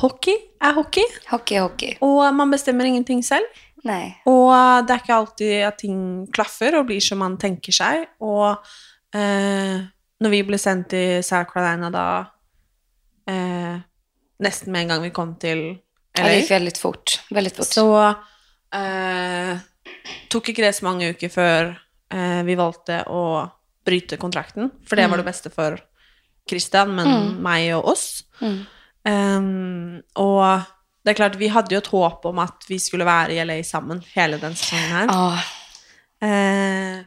[0.00, 1.96] hockey er hockey, Hockey, hockey.
[2.02, 3.44] og man bestemmer ingenting selv.
[3.86, 4.16] Nej.
[4.26, 4.50] Og
[4.88, 8.08] det er ikke alltid at ting klaffer og blir som man tenker seg.
[8.20, 8.56] Og
[9.14, 9.84] eh,
[10.20, 12.06] når vi ble sendt til South Carolina da
[13.30, 13.76] eh,
[14.42, 15.62] Nesten med en gang vi kom til
[16.16, 17.20] Ja, det LA, gick väldigt fort.
[17.30, 17.66] Väldigt fort.
[17.66, 17.86] så
[18.76, 19.58] eh,
[20.32, 21.70] tok ikke det så mange uker før
[22.12, 23.22] eh, vi valgte å
[23.86, 24.70] bryte kontrakten.
[24.86, 25.78] For det var det beste for
[26.48, 27.42] Christian, men Mm.
[27.42, 28.24] meg og oss.
[28.40, 28.66] Mm.
[29.06, 30.62] Ehm, og
[31.04, 33.60] det er klart, vi hadde jo et håp om at vi skulle være i LA
[33.62, 35.06] sammen hele den sesongen her.
[35.12, 35.38] Ja,
[36.22, 37.02] Eh,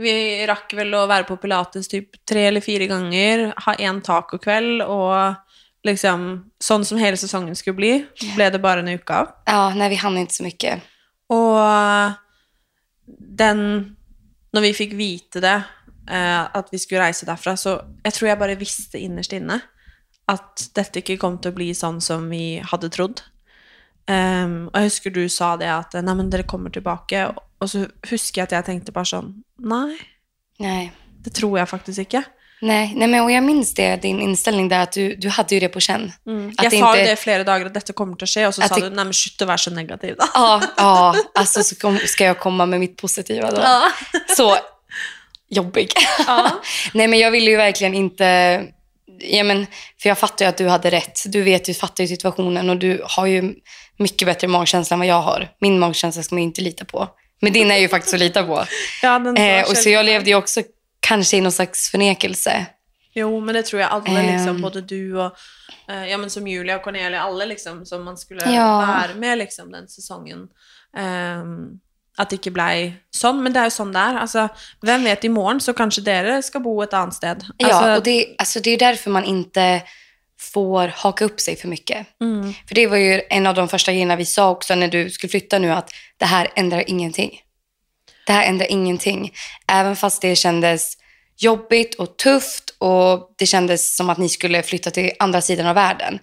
[0.00, 0.12] vi
[0.48, 5.36] rakk vel å være på Pilates typ tre eller fire ganger, ha én tacokveld, og
[5.84, 7.92] liksom Sånn som hele sesongen skulle bli,
[8.34, 9.34] ble det bare en uke av.
[9.46, 10.82] ja, nej, vi hann inte så mycket.
[11.28, 12.14] Og
[13.06, 13.96] den
[14.54, 15.62] Når vi fikk vite det,
[16.08, 19.60] eh, at vi skulle reise derfra, så jeg tror jeg bare visste innerst inne
[20.30, 23.20] at dette ikke kom å bli sånn som vi hadde trodd.
[24.06, 27.86] Ehm, og jeg husker du sa det at nei, men dere kommer tilbake, og så
[28.10, 29.96] husker jeg at jeg tenkte bare sånn Nei,
[30.60, 30.92] Nej.
[31.24, 32.24] det tror jeg faktisk ikke.
[32.64, 35.60] Nej, nej men och jag minns det, din inställning där att du, du hade ju
[35.60, 36.12] det på känn.
[36.58, 38.62] Att jeg det sa inte- det flere dager, at dette kommer å skje, og så
[38.68, 40.26] sa det- du nei, men slutt å være så negativ, da.
[40.34, 43.60] Ja, ja, alltså så kom, ska jag komma med mitt positiva då.
[43.60, 43.82] Ja.
[44.36, 44.56] Så
[45.50, 45.92] jobbig.
[46.26, 46.50] Ja.
[46.94, 48.24] Nej men jag ville ju verkligen inte,
[49.20, 49.66] ja men,
[50.02, 51.22] för jag fattar ju att du hade rätt.
[51.26, 53.54] Du vet ju, fattar ju situationen och du har ju
[53.98, 55.48] mycket bättre magkänsla än vad jag har.
[55.60, 57.08] Min magkänsla ska man ju inte lita på.
[57.40, 58.64] Men din är ju faktiskt att lita på.
[59.02, 60.62] Ja, den Eh, och så jag levde ju också
[61.06, 62.66] kanske i någon slags förnekelse.
[63.16, 64.26] Jo, men det tror jeg alle, Ehm.
[64.32, 65.36] liksom, både du og
[65.88, 68.78] eh, Ja, men som Julia og Cornelia, alle, liksom, som man skulle Ja.
[68.80, 70.48] være med, liksom, den sesongen.
[70.96, 71.80] Ehm,
[72.18, 73.42] at det ikke blei sånn.
[73.42, 74.18] Men det jo sånn det er.
[74.22, 74.48] Altså,
[74.86, 77.44] hvem vet, i morgen så kanskje dere skal bo et annet sted.
[77.58, 79.82] Ja, Altså, och det, alltså det är därför man inte
[80.40, 82.06] får haka upp sig för mycket.
[82.20, 85.10] mm, För det var ju en av de första grejerna vi sa också när du
[85.10, 87.40] skulle flytta nu att det här ändrar ingenting.
[88.26, 89.32] Det här ändrar ingenting.
[89.68, 90.92] Även fast det kändes
[91.38, 95.74] jobbigt och tufft och det kändes som att ni skulle flytta till andra sidan av
[95.74, 96.14] världen.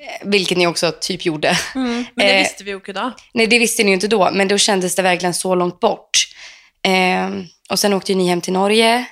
[0.00, 1.58] Eh, Vilket ni också typ gjorde.
[1.74, 3.12] mm, men det Eh, visste vi jo ikke da.
[3.34, 6.10] Nej, det visste ni ju inte då, men då kändes det verkligen så långt bort.
[6.86, 7.30] Eh,
[7.70, 9.04] och sen åkte ju ni hem till Norge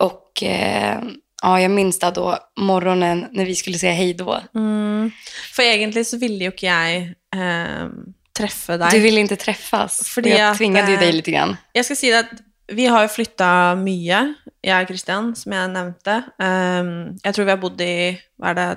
[0.00, 0.98] och eh,
[1.42, 4.40] ja, jag minns det då morgonen när vi skulle säga hej då.
[4.54, 5.10] Mm.
[5.54, 8.90] For egentlig så ville jo ikke jeg ehm, treffe deg.
[8.96, 10.00] Du ville inte träffas.
[10.08, 11.56] Fordi jag att, tvingade ju eh, dig lite grann.
[11.76, 12.32] Jeg skal si det at
[12.70, 13.46] vi har jo flytta
[13.80, 14.18] mye,
[14.62, 16.20] jeg og Christian, som jeg nevnte.
[16.38, 16.92] Ehm,
[17.24, 17.94] jeg tror vi har bodd i
[18.38, 18.68] hva er det,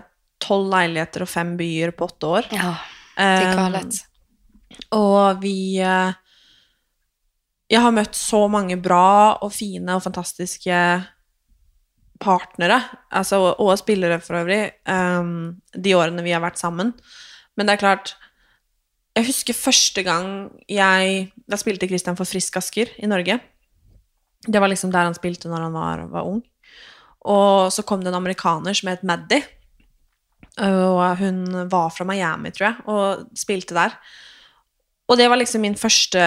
[0.41, 2.47] tolv leiligheter og fem byer på åtte år.
[2.51, 2.73] Ja,
[3.17, 3.99] det är Ehm, galet.
[4.91, 6.13] og vi eh,
[7.69, 11.03] Jeg har møtt så mange bra og fine og fantastiske
[12.19, 16.93] partnere, altså, og, spillere for øvrig, ehm, de årene vi har vært sammen.
[17.57, 18.15] Men det er klart
[19.13, 20.29] Jeg husker første gang
[20.69, 23.37] jeg Da spilte Christian for Frisk Asker i Norge.
[24.43, 26.41] Det var liksom der han spilte når han var, var ung.
[27.23, 29.39] Og så kom det en amerikaner som het Maddy.
[30.59, 31.39] Og hun
[31.71, 33.95] var fra Miami, tror jeg, og spilte der.
[35.07, 36.21] Og det var liksom min første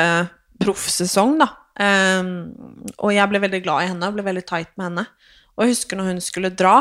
[0.63, 1.51] proffsesong, da.
[1.77, 5.05] Um, ehm, og jeg ble veldig glad i henne, og ble veldig tight med henne.
[5.57, 6.79] Og jeg husker når hun skulle dra,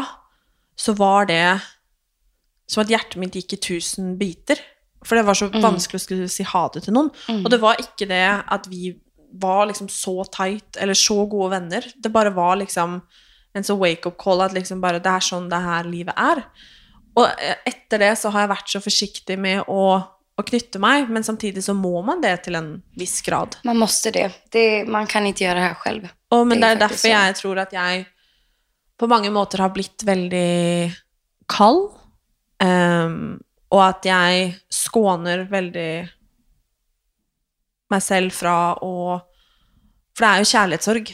[0.80, 1.44] så var det
[2.72, 4.62] som at hjertet mitt gikk i tusen biter.
[5.06, 7.12] For det var så vanskelig å skulle si ha det til noen.
[7.44, 8.96] Og det var ikke det at vi
[9.36, 11.86] var liksom så tight, eller så gode venner.
[11.96, 13.02] Det bare var liksom
[13.56, 16.41] en så wake-up call at liksom bare det er sånn det her livet er.
[17.15, 19.84] Og eh, etter det så har jeg vært så forsiktig med å,
[20.36, 23.56] å knytte meg, men samtidig så må man det til en viss grad.
[23.63, 24.26] Man måste det.
[24.52, 24.86] det.
[24.88, 26.08] Man kan inte göra det här själv.
[26.32, 27.26] Og, men Det det faktisk derfor sånn.
[27.26, 28.06] jeg tror at jeg
[29.00, 30.94] på mange måter har blitt veldig
[31.52, 31.91] kald.
[32.63, 33.39] ehm,
[33.72, 34.56] og at jeg
[34.95, 35.89] skåner veldig
[37.91, 39.21] meg selv fra å
[40.15, 41.10] For det er jo kjærlighetssorg,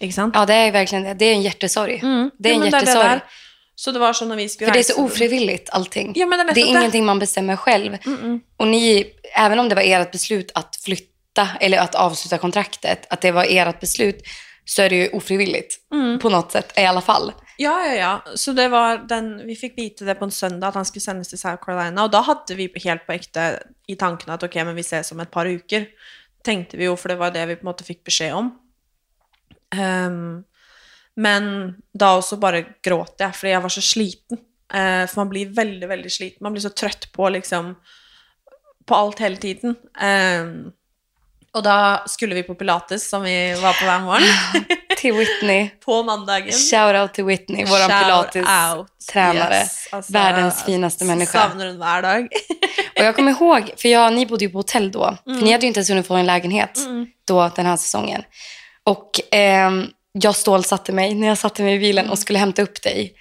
[0.00, 0.36] ikke sant?
[0.36, 1.14] Ja, det är verkligen det.
[1.20, 1.98] Det är en hjärtesorg.
[2.00, 2.30] Mm.
[2.38, 3.08] Det är en det det hjärtesorg.
[3.08, 3.20] der.
[3.76, 6.14] Så det var sånn når vi skulle För det är så ofrivilligt allting.
[6.16, 6.78] Ja, men det är det är det.
[6.78, 7.92] ingenting man bestämmer själv.
[7.92, 8.40] Mm-mm.
[8.56, 13.20] Och ni, även om det var ert beslut att flytta eller att avsluta kontraktet, att
[13.20, 14.22] det var ert beslut,
[14.68, 15.74] så är det ju ofrivilligt.
[15.92, 16.18] Mm.
[16.18, 17.32] På något sätt, i alla fall.
[17.56, 18.32] Ja, ja, ja.
[18.34, 21.28] Så det var den, vi fikk vite det på en søndag, at han skulle sendes
[21.28, 22.04] til South Carolina.
[22.04, 23.46] Og da hadde vi helt på ekte
[23.88, 25.86] i tankene at ok, men vi ses om et par uker.
[26.44, 28.50] Tenkte vi jo, for det var det vi på en måte fikk beskjed om.
[29.76, 30.44] Ehm,
[31.16, 31.48] men
[31.94, 34.42] da også bare gråt jeg, fordi jeg var så sliten.
[34.66, 36.42] Eh, for man blir veldig, veldig sliten.
[36.44, 37.76] Man blir så trøtt på liksom
[38.86, 39.74] På alt hele tiden.
[39.98, 40.70] Ehm,
[41.56, 44.28] og da skulle vi på pilates, som vi var på hver morgen,
[45.00, 45.68] Till Whitney.
[45.84, 46.52] på mandagen.
[46.52, 49.54] Shout out till Whitney, vår pilates-tränare.
[49.54, 51.38] Yes, Världens finaste människa.
[51.40, 52.28] Savner henne hver dag.
[52.98, 55.04] Och jag kommer ihåg, för jag, ni bodde ju på hotell då.
[55.26, 55.38] Mm.
[55.38, 56.78] För ni hade ju inte ens hunnit få en lägenhet
[57.28, 58.22] då den här säsongen.
[58.84, 62.82] Och ehm, jag stålsatte mig när jag satte mig i bilen och skulle hämta upp
[62.82, 63.12] dig.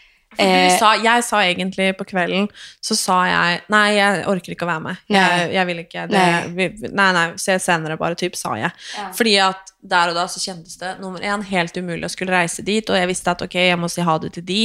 [0.42, 2.48] Eh, sa, jeg sa egentlig på kvelden
[2.84, 5.02] så sa jeg nei, jeg orker ikke å være med.
[5.12, 6.06] Jeg, jeg vil ikke.
[6.12, 6.54] Det, Nei.
[6.58, 8.72] vi, nei, nei, se senere, bare, typ, sa jeg.
[8.98, 9.08] Ja.
[9.16, 12.66] Fordi at der og da så kjentes det nummer én helt umulig å skulle reise
[12.66, 14.62] dit, og jeg visste at ok, jeg må si ha det til de,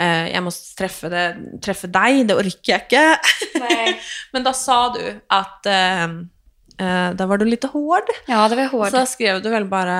[0.00, 1.24] eh, jeg må treffe, det,
[1.64, 3.06] treffe deg, det orker jeg ikke.
[4.36, 5.72] Men da sa du at
[6.80, 8.08] eh, Da var du litt hård.
[8.30, 8.94] Ja, det var hårt.
[8.94, 9.96] Så skrev du vel bare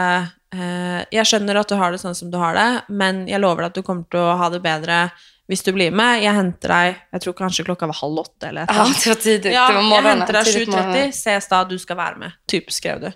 [0.55, 3.67] eh, Jeg skjønner at du har det sånn som du har det, men jeg lover
[3.67, 5.05] deg at du kommer til å ha det bedre
[5.51, 6.21] hvis du blir med.
[6.23, 9.23] Jeg henter deg Jeg tror kanskje klokka var halv åtte eller et Ja, det var
[9.25, 9.53] tidigt.
[9.53, 10.21] Ja, det var jeg morgonen.
[10.21, 11.09] henter deg tidigt morgonen.
[11.11, 12.37] 7.30, ses da, du skal være med.
[12.47, 13.09] Typ, skrev du.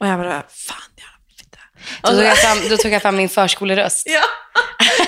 [0.00, 1.58] Og jeg bare Faen, jævla fitte.
[2.04, 4.06] Då tog, jag fram, då tog jag fram min förskoleröst.
[4.06, 4.22] Ja.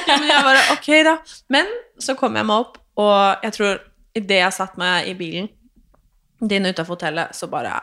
[0.07, 1.17] ja, men jeg bare Ok, da.
[1.49, 1.71] Men
[2.03, 3.79] så kom jeg meg opp, og jeg tror
[4.19, 5.47] idet jeg satte meg i bilen
[6.49, 7.81] din utenfor hotellet, så bare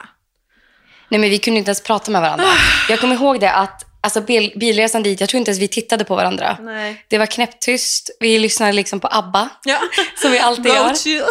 [1.11, 2.45] Nej, men vi kunde inte ens prata med varandra.
[2.89, 6.03] Jag kommer ihåg det att alltså, bil, bilresan dit, jag tror inte ens vi tittade
[6.05, 6.57] på varandra.
[6.61, 6.95] Nei.
[7.07, 8.09] Det var knäpptyst.
[8.19, 9.79] Vi lyssnade liksom på ABBA, Ja.
[10.21, 10.93] som vi alltid Go gör.
[10.93, 11.25] to.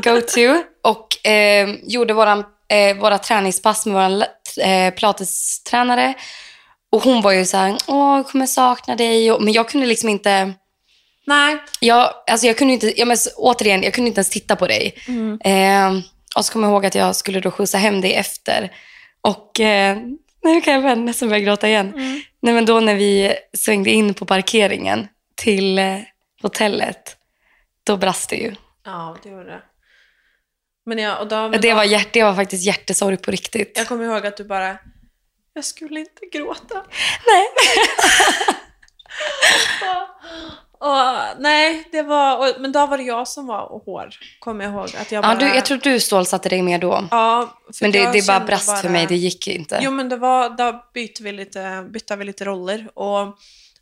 [0.00, 0.62] Go to.
[0.90, 4.26] Och eh, gjorde våran, eh, våra träningspass med vår
[4.64, 6.14] eh, pilatestränare.
[6.92, 9.32] Och hon var ju så här, åh, jag kommer sakna dig.
[9.32, 10.52] Och, men jag kunde liksom inte...
[11.26, 11.56] Nei.
[11.80, 14.94] Jag, alltså jag kunde inte, ja, men, återigen, jag kunde inte ens titta på dig.
[15.44, 15.92] Eh,
[16.36, 18.72] och så kommer jag ihåg att jag skulle då skjutsa hem dig efter.
[19.20, 19.98] Och eh,
[20.42, 21.92] nu kan jag nästan börja gråta igen.
[22.40, 25.98] Nej, men då när vi svängde in på parkeringen till eh,
[26.42, 27.16] hotellet,
[27.84, 28.54] då brast det ju.
[28.84, 29.62] Ja, det gjorde det.
[30.86, 33.72] Men ja, och då, Det var, hjärt, det var faktiskt hjärtesorg på riktigt.
[33.76, 34.78] Jag kommer ihåg att du bara,
[35.52, 36.84] jag skulle inte gråta.
[37.26, 37.46] Nej.
[40.80, 44.64] och, och, nej, det var, och, men då var det jag som var hård, kommer
[44.64, 44.84] jag ihåg.
[45.00, 47.08] Att jag, Ja, bara, du, jag tror du stålsatte dig mer då.
[47.10, 49.78] Ja, för Men det, det bara brast för mig, det gick inte.
[49.82, 53.38] Jo, men det var, då bytte vi lite, bytte vi lite roller, och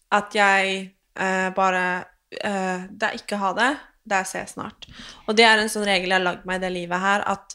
[0.08, 0.76] att jag
[1.20, 1.96] eh, bara,
[2.44, 4.86] eh, det är ikke ha det, det ser jag snart.
[5.26, 7.52] Och det är en sån regel jag har lagt mig i det livet här, att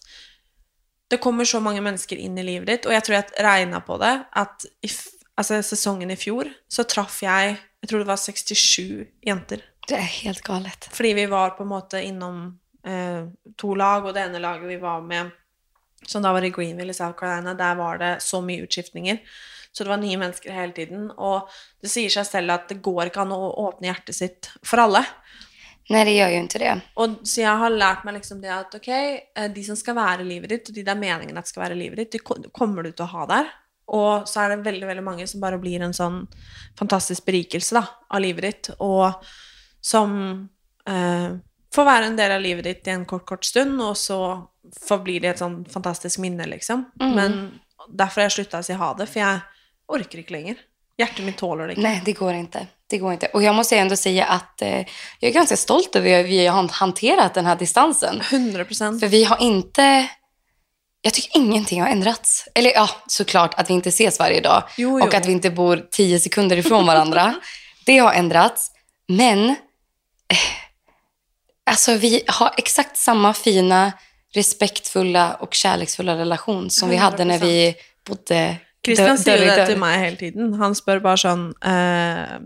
[1.08, 3.98] det kommer så många människor in i livet ditt, och jag tror jag regna på
[3.98, 8.18] det, att i, f- alltså säsongen i fjol så traff jag, jag tror det var
[8.18, 9.62] 67 jenter.
[9.88, 10.90] Det är helt galet.
[10.92, 14.78] Fordi vi var på en måte innom eh, to lag, og det ene laget vi
[14.78, 15.30] var med,
[16.08, 19.18] som da var i Greenville i South Carolina, der var det så mye utskiftninger.
[19.72, 21.12] Så det var nye mennesker hele tiden.
[21.18, 21.50] Og
[21.82, 25.04] det sier seg selv at det går ikke an å åpne hjertet sitt for alle.
[25.90, 26.82] Nej, det gör ju inte det.
[26.96, 30.22] Og så jeg har lært meg liksom det at ok, eh, de som skal være
[30.22, 32.38] i livet ditt, og de er meningen at skal være i livet ditt, de ko-
[32.54, 33.50] kommer du til å ha der.
[33.90, 36.22] Og så er det veldig, veldig mange som bare blir en sånn
[36.80, 39.26] fantastisk berikelse da, av livet ditt, og
[39.82, 40.12] som
[40.86, 41.30] eh,
[41.74, 44.20] får være en del av livet ditt i en kort, kort stund, og så
[44.86, 46.86] forblir det et sånn fantastisk minne, liksom.
[47.02, 47.16] Mhm.
[47.16, 47.40] Men
[47.90, 49.42] derfor har jeg slutta å si ha det, for jeg
[49.90, 50.66] orker ikke lenger.
[51.00, 51.82] Hjertet mitt tåler det ikke.
[51.88, 52.68] Nej, det går inte.
[52.90, 53.28] Det går inte.
[53.28, 54.86] Och jag måste ändå säga att eh,
[55.20, 58.22] jag är ganska stolt över hur vi har hanterat den här distansen.
[58.32, 59.00] 100 prosent.
[59.00, 60.10] För vi har inte...
[61.02, 62.48] Jag tycker ingenting har ändrats.
[62.56, 64.64] Eller ja, såklart att vi inte ses varje dag.
[64.78, 65.06] Jo, jo.
[65.06, 67.36] Och att vi inte bor tio sekunder ifrån varandra.
[67.86, 68.72] det har ändrats.
[69.08, 69.50] Men...
[69.50, 70.38] Eh,
[71.66, 73.92] alltså vi har exakt samma fina,
[74.34, 77.76] respektfulla och kärleksfulla relation som vi hade när vi
[78.08, 79.72] bodde Kristian sier jo i det dörr.
[79.74, 80.54] til meg hele tiden.
[80.60, 82.38] Han spør bare sånn eh,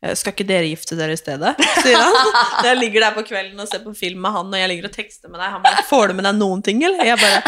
[0.00, 1.50] Skal ikke dere gifte dere i stedet?
[1.82, 2.14] sier han.
[2.62, 4.88] Når jeg ligger der på kvelden og ser på film med han, og jeg ligger
[4.88, 7.04] og tekster med deg, han bare 'Får du med deg noen ting', eller?
[7.04, 7.42] Jeg bare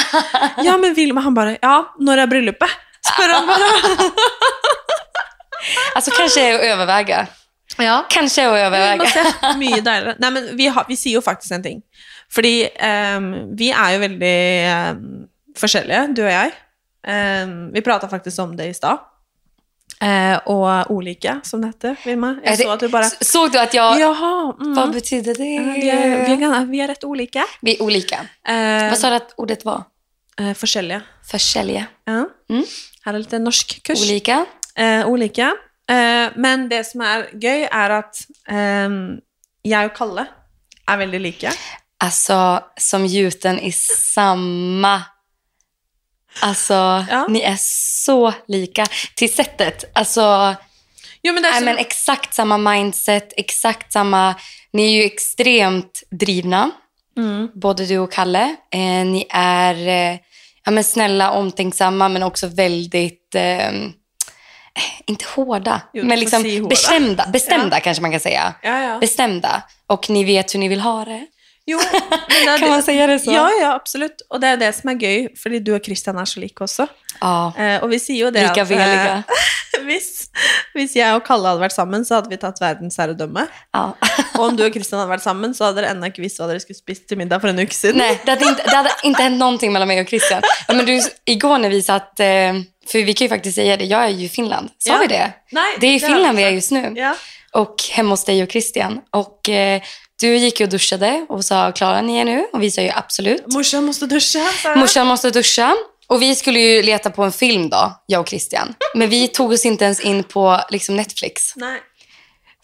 [0.66, 2.76] 'Ja, men vil med Han bare 'Ja, når er bryllupet?'
[3.09, 3.70] spør han bare.
[5.94, 7.26] Alltså kanske är att överväga.
[7.78, 8.07] Ja.
[8.11, 9.07] Kanske är att överväga.
[9.07, 9.22] se.
[9.59, 10.16] Mye deiligere.
[10.18, 11.82] Nei, men vi, har, vi sier jo faktisk en ting.
[12.32, 14.34] Fordi ehm, vi er jo veldig
[14.72, 15.05] ehm,
[15.59, 16.53] forskjellige, du og jeg.
[17.09, 18.98] Ehm, vi prata faktisk om det i stad.
[20.03, 22.30] Eh, og olike, som det heter, Vilma.
[22.44, 24.00] Är Jeg det- så at du bare S- Såg du att jag...
[24.00, 24.55] Jaha.
[24.61, 24.74] Mm.
[24.74, 25.44] Vad betyder det?
[25.55, 27.44] Ja, vi, er, vi, gan- vi er rätt olika.
[27.61, 28.16] Vi är olika.
[28.48, 29.84] Eh, Vad sa du att ordet var?
[30.40, 31.00] eh, forskjellige.
[31.30, 31.86] Forskjellige.
[32.05, 32.26] Ja.
[32.50, 32.64] Mm.
[33.05, 34.03] Her er litt norskkurs.
[34.03, 34.46] Olika.
[34.76, 35.53] Eh, olike.
[35.90, 38.16] Eh, men det som er gøy, er at
[38.48, 38.90] eh,
[39.64, 40.26] jeg og Kalle
[40.88, 41.50] er veldig like.
[42.00, 45.03] Alltså, som gjuten i samma...
[46.41, 47.26] Alltså, Ja.
[47.28, 47.57] ni är
[48.05, 49.85] så lika till sättet.
[49.95, 50.55] Alltså,
[51.24, 54.35] Jo, men det er nej, så, men exakt samma mindset, exakt samma...
[54.72, 56.70] Ni är ju extremt drivna,
[57.16, 57.49] mm.
[57.55, 58.57] både du och Kalle.
[58.72, 60.18] Eh, ni är eh,
[60.64, 63.35] ja, men snälla, omtänksamma, men också väldigt...
[63.35, 63.72] Eh,
[65.07, 66.68] inte hårda, Jo, men liksom hårda.
[66.68, 67.26] bestämda.
[67.33, 68.55] Bestämda kanske man kan säga.
[68.62, 68.99] Ja, ja.
[68.99, 69.62] Bestämda.
[69.87, 71.26] Och ni vet hur ni vill ha det.
[71.67, 71.79] Jo,
[72.29, 73.33] men det Kan man säga det så?
[73.33, 74.23] Ja, ja, absolutt.
[74.31, 76.87] Og det er det som er gøy, fordi du og Christian er så like også.
[77.21, 79.23] Ja, Eh, og vi sier jo det lika eh, veliga.
[79.87, 80.09] hvis,
[80.75, 83.45] hvis jeg og Kalle hadde vært sammen, så hadde vi tatt verdensherredømme.
[83.75, 83.85] Ja.
[84.39, 86.49] Og om du og Christian hadde vært sammen, så hadde dere ennå ikke visst hva
[86.51, 87.99] dere skulle spist til middag for en uke siden.
[88.03, 90.43] Nej, det hade, inte, det hade inte hänt någonting mellan mig och Christian.
[90.69, 92.27] Ja, men du, igår när vi satt, eh,
[92.87, 94.71] för vi kan ju faktiskt säga det, jag är ju i Finland.
[94.79, 94.99] Sa Ja.
[94.99, 95.33] vi det?
[95.51, 96.93] Nej, Det är i Finland vi är just nu.
[96.97, 97.15] Ja.
[97.53, 99.01] Och hemma hos dig och Christian.
[99.11, 99.83] Och eh,
[100.23, 102.47] du gick och duschade och sa, klarar ni er nu?
[102.53, 103.53] Och vi sa ju absolut.
[103.53, 104.39] Morsan måste duscha.
[104.64, 104.79] jag.
[104.79, 105.75] Morsan måste duscha.
[106.07, 108.75] Och vi skulle ju leta på en film då, jag och Christian.
[108.95, 111.57] Men vi tog oss inte ens in på liksom, Netflix.
[111.57, 111.81] Nej,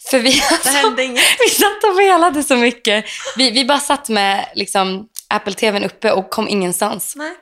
[0.09, 1.23] För vi, det alltså, hände inget.
[1.39, 3.05] vi satt och velade så mycket.
[3.37, 7.13] Vi, vi bara satt med liksom, Apple-tvn uppe och kom ingenstans.
[7.15, 7.33] Nej.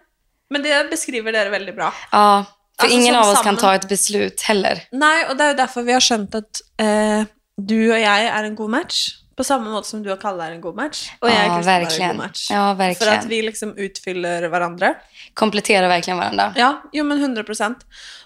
[0.49, 1.93] Men det beskriver dere veldig bra.
[2.11, 2.45] Ja,
[2.79, 3.43] för Alltså, ingen av oss sammen.
[3.43, 4.83] kan ta ett beslut heller.
[4.91, 7.25] Nei, og det jo derfor vi har skjønt at eh,
[7.57, 9.07] du og jeg er en god match.
[9.37, 11.03] På samme måte som du Kalle er en god match.
[11.11, 12.15] Jeg og ja, er en verkligen.
[12.15, 12.47] god match.
[12.51, 13.29] Ja, For at verkligen.
[13.29, 14.95] vi liksom utfyller hverandre.
[15.33, 16.53] Kompletterar verkligen varandra.
[16.57, 17.43] Ja, jo men 100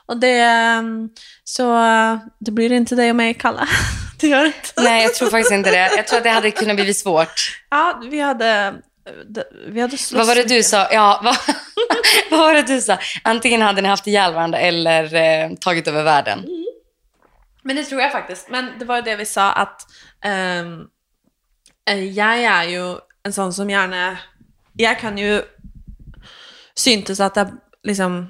[0.08, 0.40] Og det
[0.80, 1.10] um,
[1.44, 1.68] Så
[2.40, 3.68] det blir inte dig och mig, Kalle.
[4.22, 4.82] det gör det inte.
[4.84, 5.92] Nej, jag tror faktiskt inte det.
[5.96, 7.62] Jag tror att det hade kunnat bli svårt.
[7.70, 8.74] Ja, vi hade
[9.68, 10.88] vi hade Vad var det du sa?
[10.92, 11.38] Ja, vad,
[12.30, 12.98] vad var det du sa?
[13.24, 16.46] Antingen hade ni haft ihjäl varandra eller eh, tagit över världen.
[17.64, 18.50] Men det tror jeg faktisk.
[18.50, 19.86] Men det var jo det vi sa, at
[20.26, 20.88] ehm, eh,
[21.90, 22.86] jeg er jo
[23.26, 24.18] en sånn som gjerne
[24.80, 25.42] Jeg kan jo
[26.78, 27.52] syntes at det er
[27.90, 28.22] liksom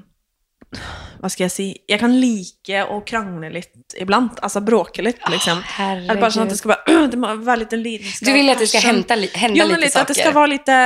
[1.22, 4.39] Hva skal jeg si Jeg kan like å krangle litt iblant.
[4.39, 5.60] Altså bråke litt, liksom.
[5.80, 8.28] Eller bare sånn at det skal bare Det må være litt en lidenskap.
[8.28, 10.30] Du vill att det ska hända, hända Jo, men lite lite, att det saker.
[10.30, 10.78] ska vara lite...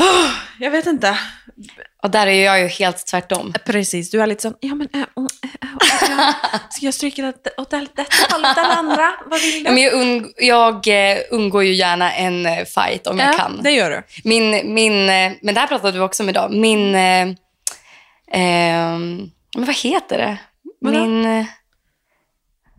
[0.00, 1.18] Åh, jag vet inte.
[2.02, 3.52] Och där är jag ju helt tvärtom.
[3.66, 5.06] Precis, du är lite sån, ja men, äh, äh,
[6.18, 9.12] äh, äh, ska jag stryka det åt det- detta hållet eller andra?
[9.26, 9.70] Vad vill du?
[9.70, 13.60] Men jag, ung, jag eh, undgår ju gärna en eh, fight om jag Ja, kan.
[13.62, 14.02] det gör du.
[14.24, 16.52] Min, min, eh, men det här pratade du också om idag.
[16.52, 16.94] Min...
[16.94, 17.26] Eh,
[19.56, 20.36] men vad heter det?
[20.80, 20.98] Vadå?
[21.06, 21.46] Min...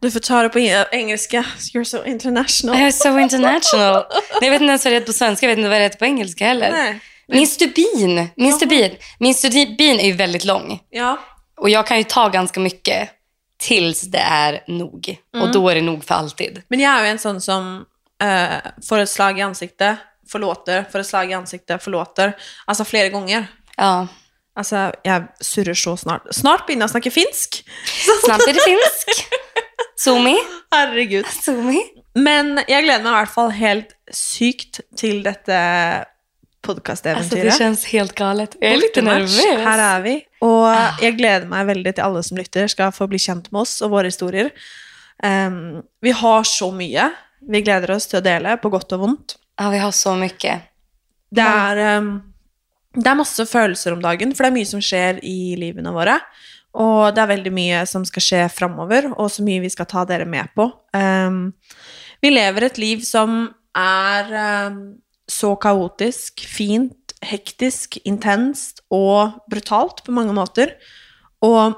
[0.03, 2.75] Du får ta det på eng- engelska, you're so international.
[2.75, 4.03] är so international.
[4.41, 5.99] Jag vet inte ens vad det heter på svenska, jag vet inte vad det heter
[5.99, 6.71] på engelska heller.
[6.71, 6.99] Nej.
[7.27, 8.29] Min stubin.
[8.35, 8.95] Min stubin.
[9.19, 10.79] Min stubin är ju väldigt lång.
[10.89, 11.19] Ja,
[11.57, 13.09] Och jag kan ju ta ganska mycket
[13.59, 15.17] tills det är nog.
[15.33, 15.47] Mm.
[15.47, 16.61] Och då är det nog för alltid.
[16.67, 17.85] men jag är ju en sån som
[18.23, 19.97] eh, får ett slag i ansiktet,
[20.31, 22.37] förlåter, får ett slag i ansiktet, förlåter.
[22.65, 23.47] Alltså flera gånger.
[23.77, 24.07] Ja.
[24.55, 26.23] Alltså, jag surrar så snart.
[26.31, 27.65] Snart börjar jag snacka finsk.
[28.25, 29.27] Snabbt är det finsk.
[30.03, 30.35] Sumi.
[30.73, 31.27] Herregud.
[31.31, 31.81] Sumi.
[32.15, 35.59] Men jeg gleder meg i hvert fall helt sykt til dette
[36.63, 37.43] Alltså podkasteventyret.
[37.43, 38.55] det känns helt galet.
[38.59, 39.45] Jag är lite nervös.
[39.45, 40.13] Her er vi.
[40.41, 43.81] Og jeg gleder meg veldig til alle som lytter, skal få bli kjent med oss
[43.83, 44.51] og våre historier.
[45.23, 47.09] Ehm, vi har så mye
[47.49, 49.35] vi gleder oss til å dele, på godt og vondt.
[49.59, 50.69] Ja, vi har så mycket.
[51.33, 52.21] Det er, ehm,
[52.95, 56.19] det er masse følelser om dagen, for det er mye som skjer i livene våre.
[56.73, 60.05] Og det er veldig mye som skal skje framover, og så mye vi skal ta
[60.09, 60.65] dere med på.
[60.97, 61.53] Ehm,
[62.21, 63.43] vi lever et liv som
[63.77, 64.79] er ehm,
[65.29, 70.73] så kaotisk, fint, hektisk, intenst og brutalt på mange måter.
[71.45, 71.75] Og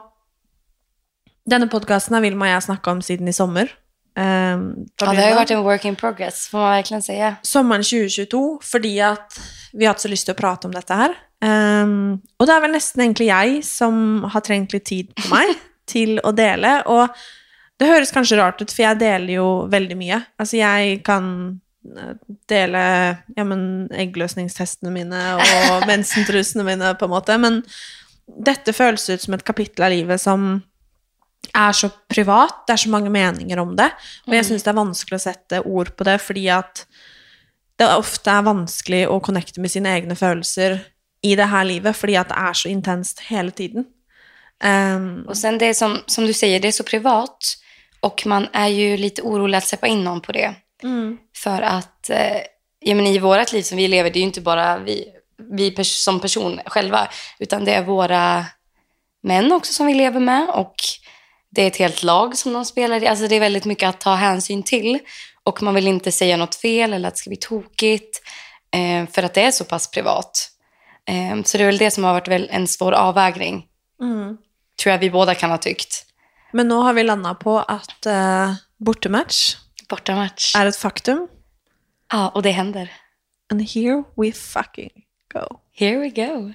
[1.46, 3.70] denne podkasten har Vilma og jeg snakka om siden i sommer.
[4.16, 4.56] Da Ja,
[4.96, 7.36] det har det- varit en work in progress, får man verkligen säga.
[7.44, 9.40] sommeren 2022 fordi at
[9.74, 11.14] vi har hatt så lyst til å prate om dette her.
[11.44, 15.56] Ehm, og det er vel nesten egentlig jeg som har trengt litt tid på meg
[15.90, 16.78] til å dele.
[16.92, 17.10] Og
[17.80, 20.22] det høres kanskje rart ut, for jeg deler jo veldig mye.
[20.40, 21.28] Altså, jeg kan
[21.90, 22.14] eh,
[22.52, 22.86] dele
[23.36, 27.38] ja, men, eggløsningstestene mine og mensentrusene mine, på en måte.
[27.42, 27.62] Men
[28.26, 30.56] dette føles ut som et kapittel av livet som
[31.56, 32.64] er så privat.
[32.66, 33.92] Det er så mange meninger om det.
[34.26, 36.88] Og jeg syns det er vanskelig å sette ord på det, fordi at
[37.76, 40.80] det ofte er vanskelig å connecte med sine egne følelser
[41.26, 43.86] i det her livet, fordi at det er så intenst hele tiden.
[44.64, 47.38] Ehm, Och sen det är som, som du säger, det är så privat.
[48.02, 50.56] Och man är ju lite orolig att släppa in någon på det.
[50.84, 52.38] mm, För att eh,
[52.80, 55.06] ja, men i vårt liv som vi lever, det är ju inte bara vi,
[55.58, 57.08] vi pers- som person själva,
[57.40, 58.46] utan det är våra
[59.24, 60.76] män också som vi lever med och
[61.50, 63.08] det är ett helt lag som de spelar i.
[63.08, 65.00] Alltså det är väldigt mycket att ta hänsyn till
[65.44, 68.22] och man vill inte säga något fel eller att det ska bli tokigt
[68.76, 70.50] eh, för att det är så pass privat.
[71.08, 73.66] Eh, så det är väl det som har varit väl en svår avvägning,
[74.02, 74.38] mm.
[74.84, 76.06] tror jag vi båda kan ha tyckt.
[76.52, 79.56] Men nå har vi landat på att eh, bortematch
[79.90, 80.56] Bortamatch.
[80.56, 81.28] är ett faktum.
[82.12, 82.92] Ja, och det händer.
[83.52, 84.92] And here we fucking
[85.34, 85.60] go.
[85.74, 86.54] Here we go.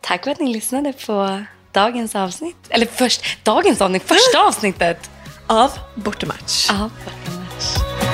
[0.00, 2.56] Tack för att ni lyssnade på dagens avsnitt.
[2.68, 5.10] Eller först, dagens avsnitt, första avsnittet
[5.46, 6.70] Av bortematch.
[6.70, 8.13] av Bortamatch.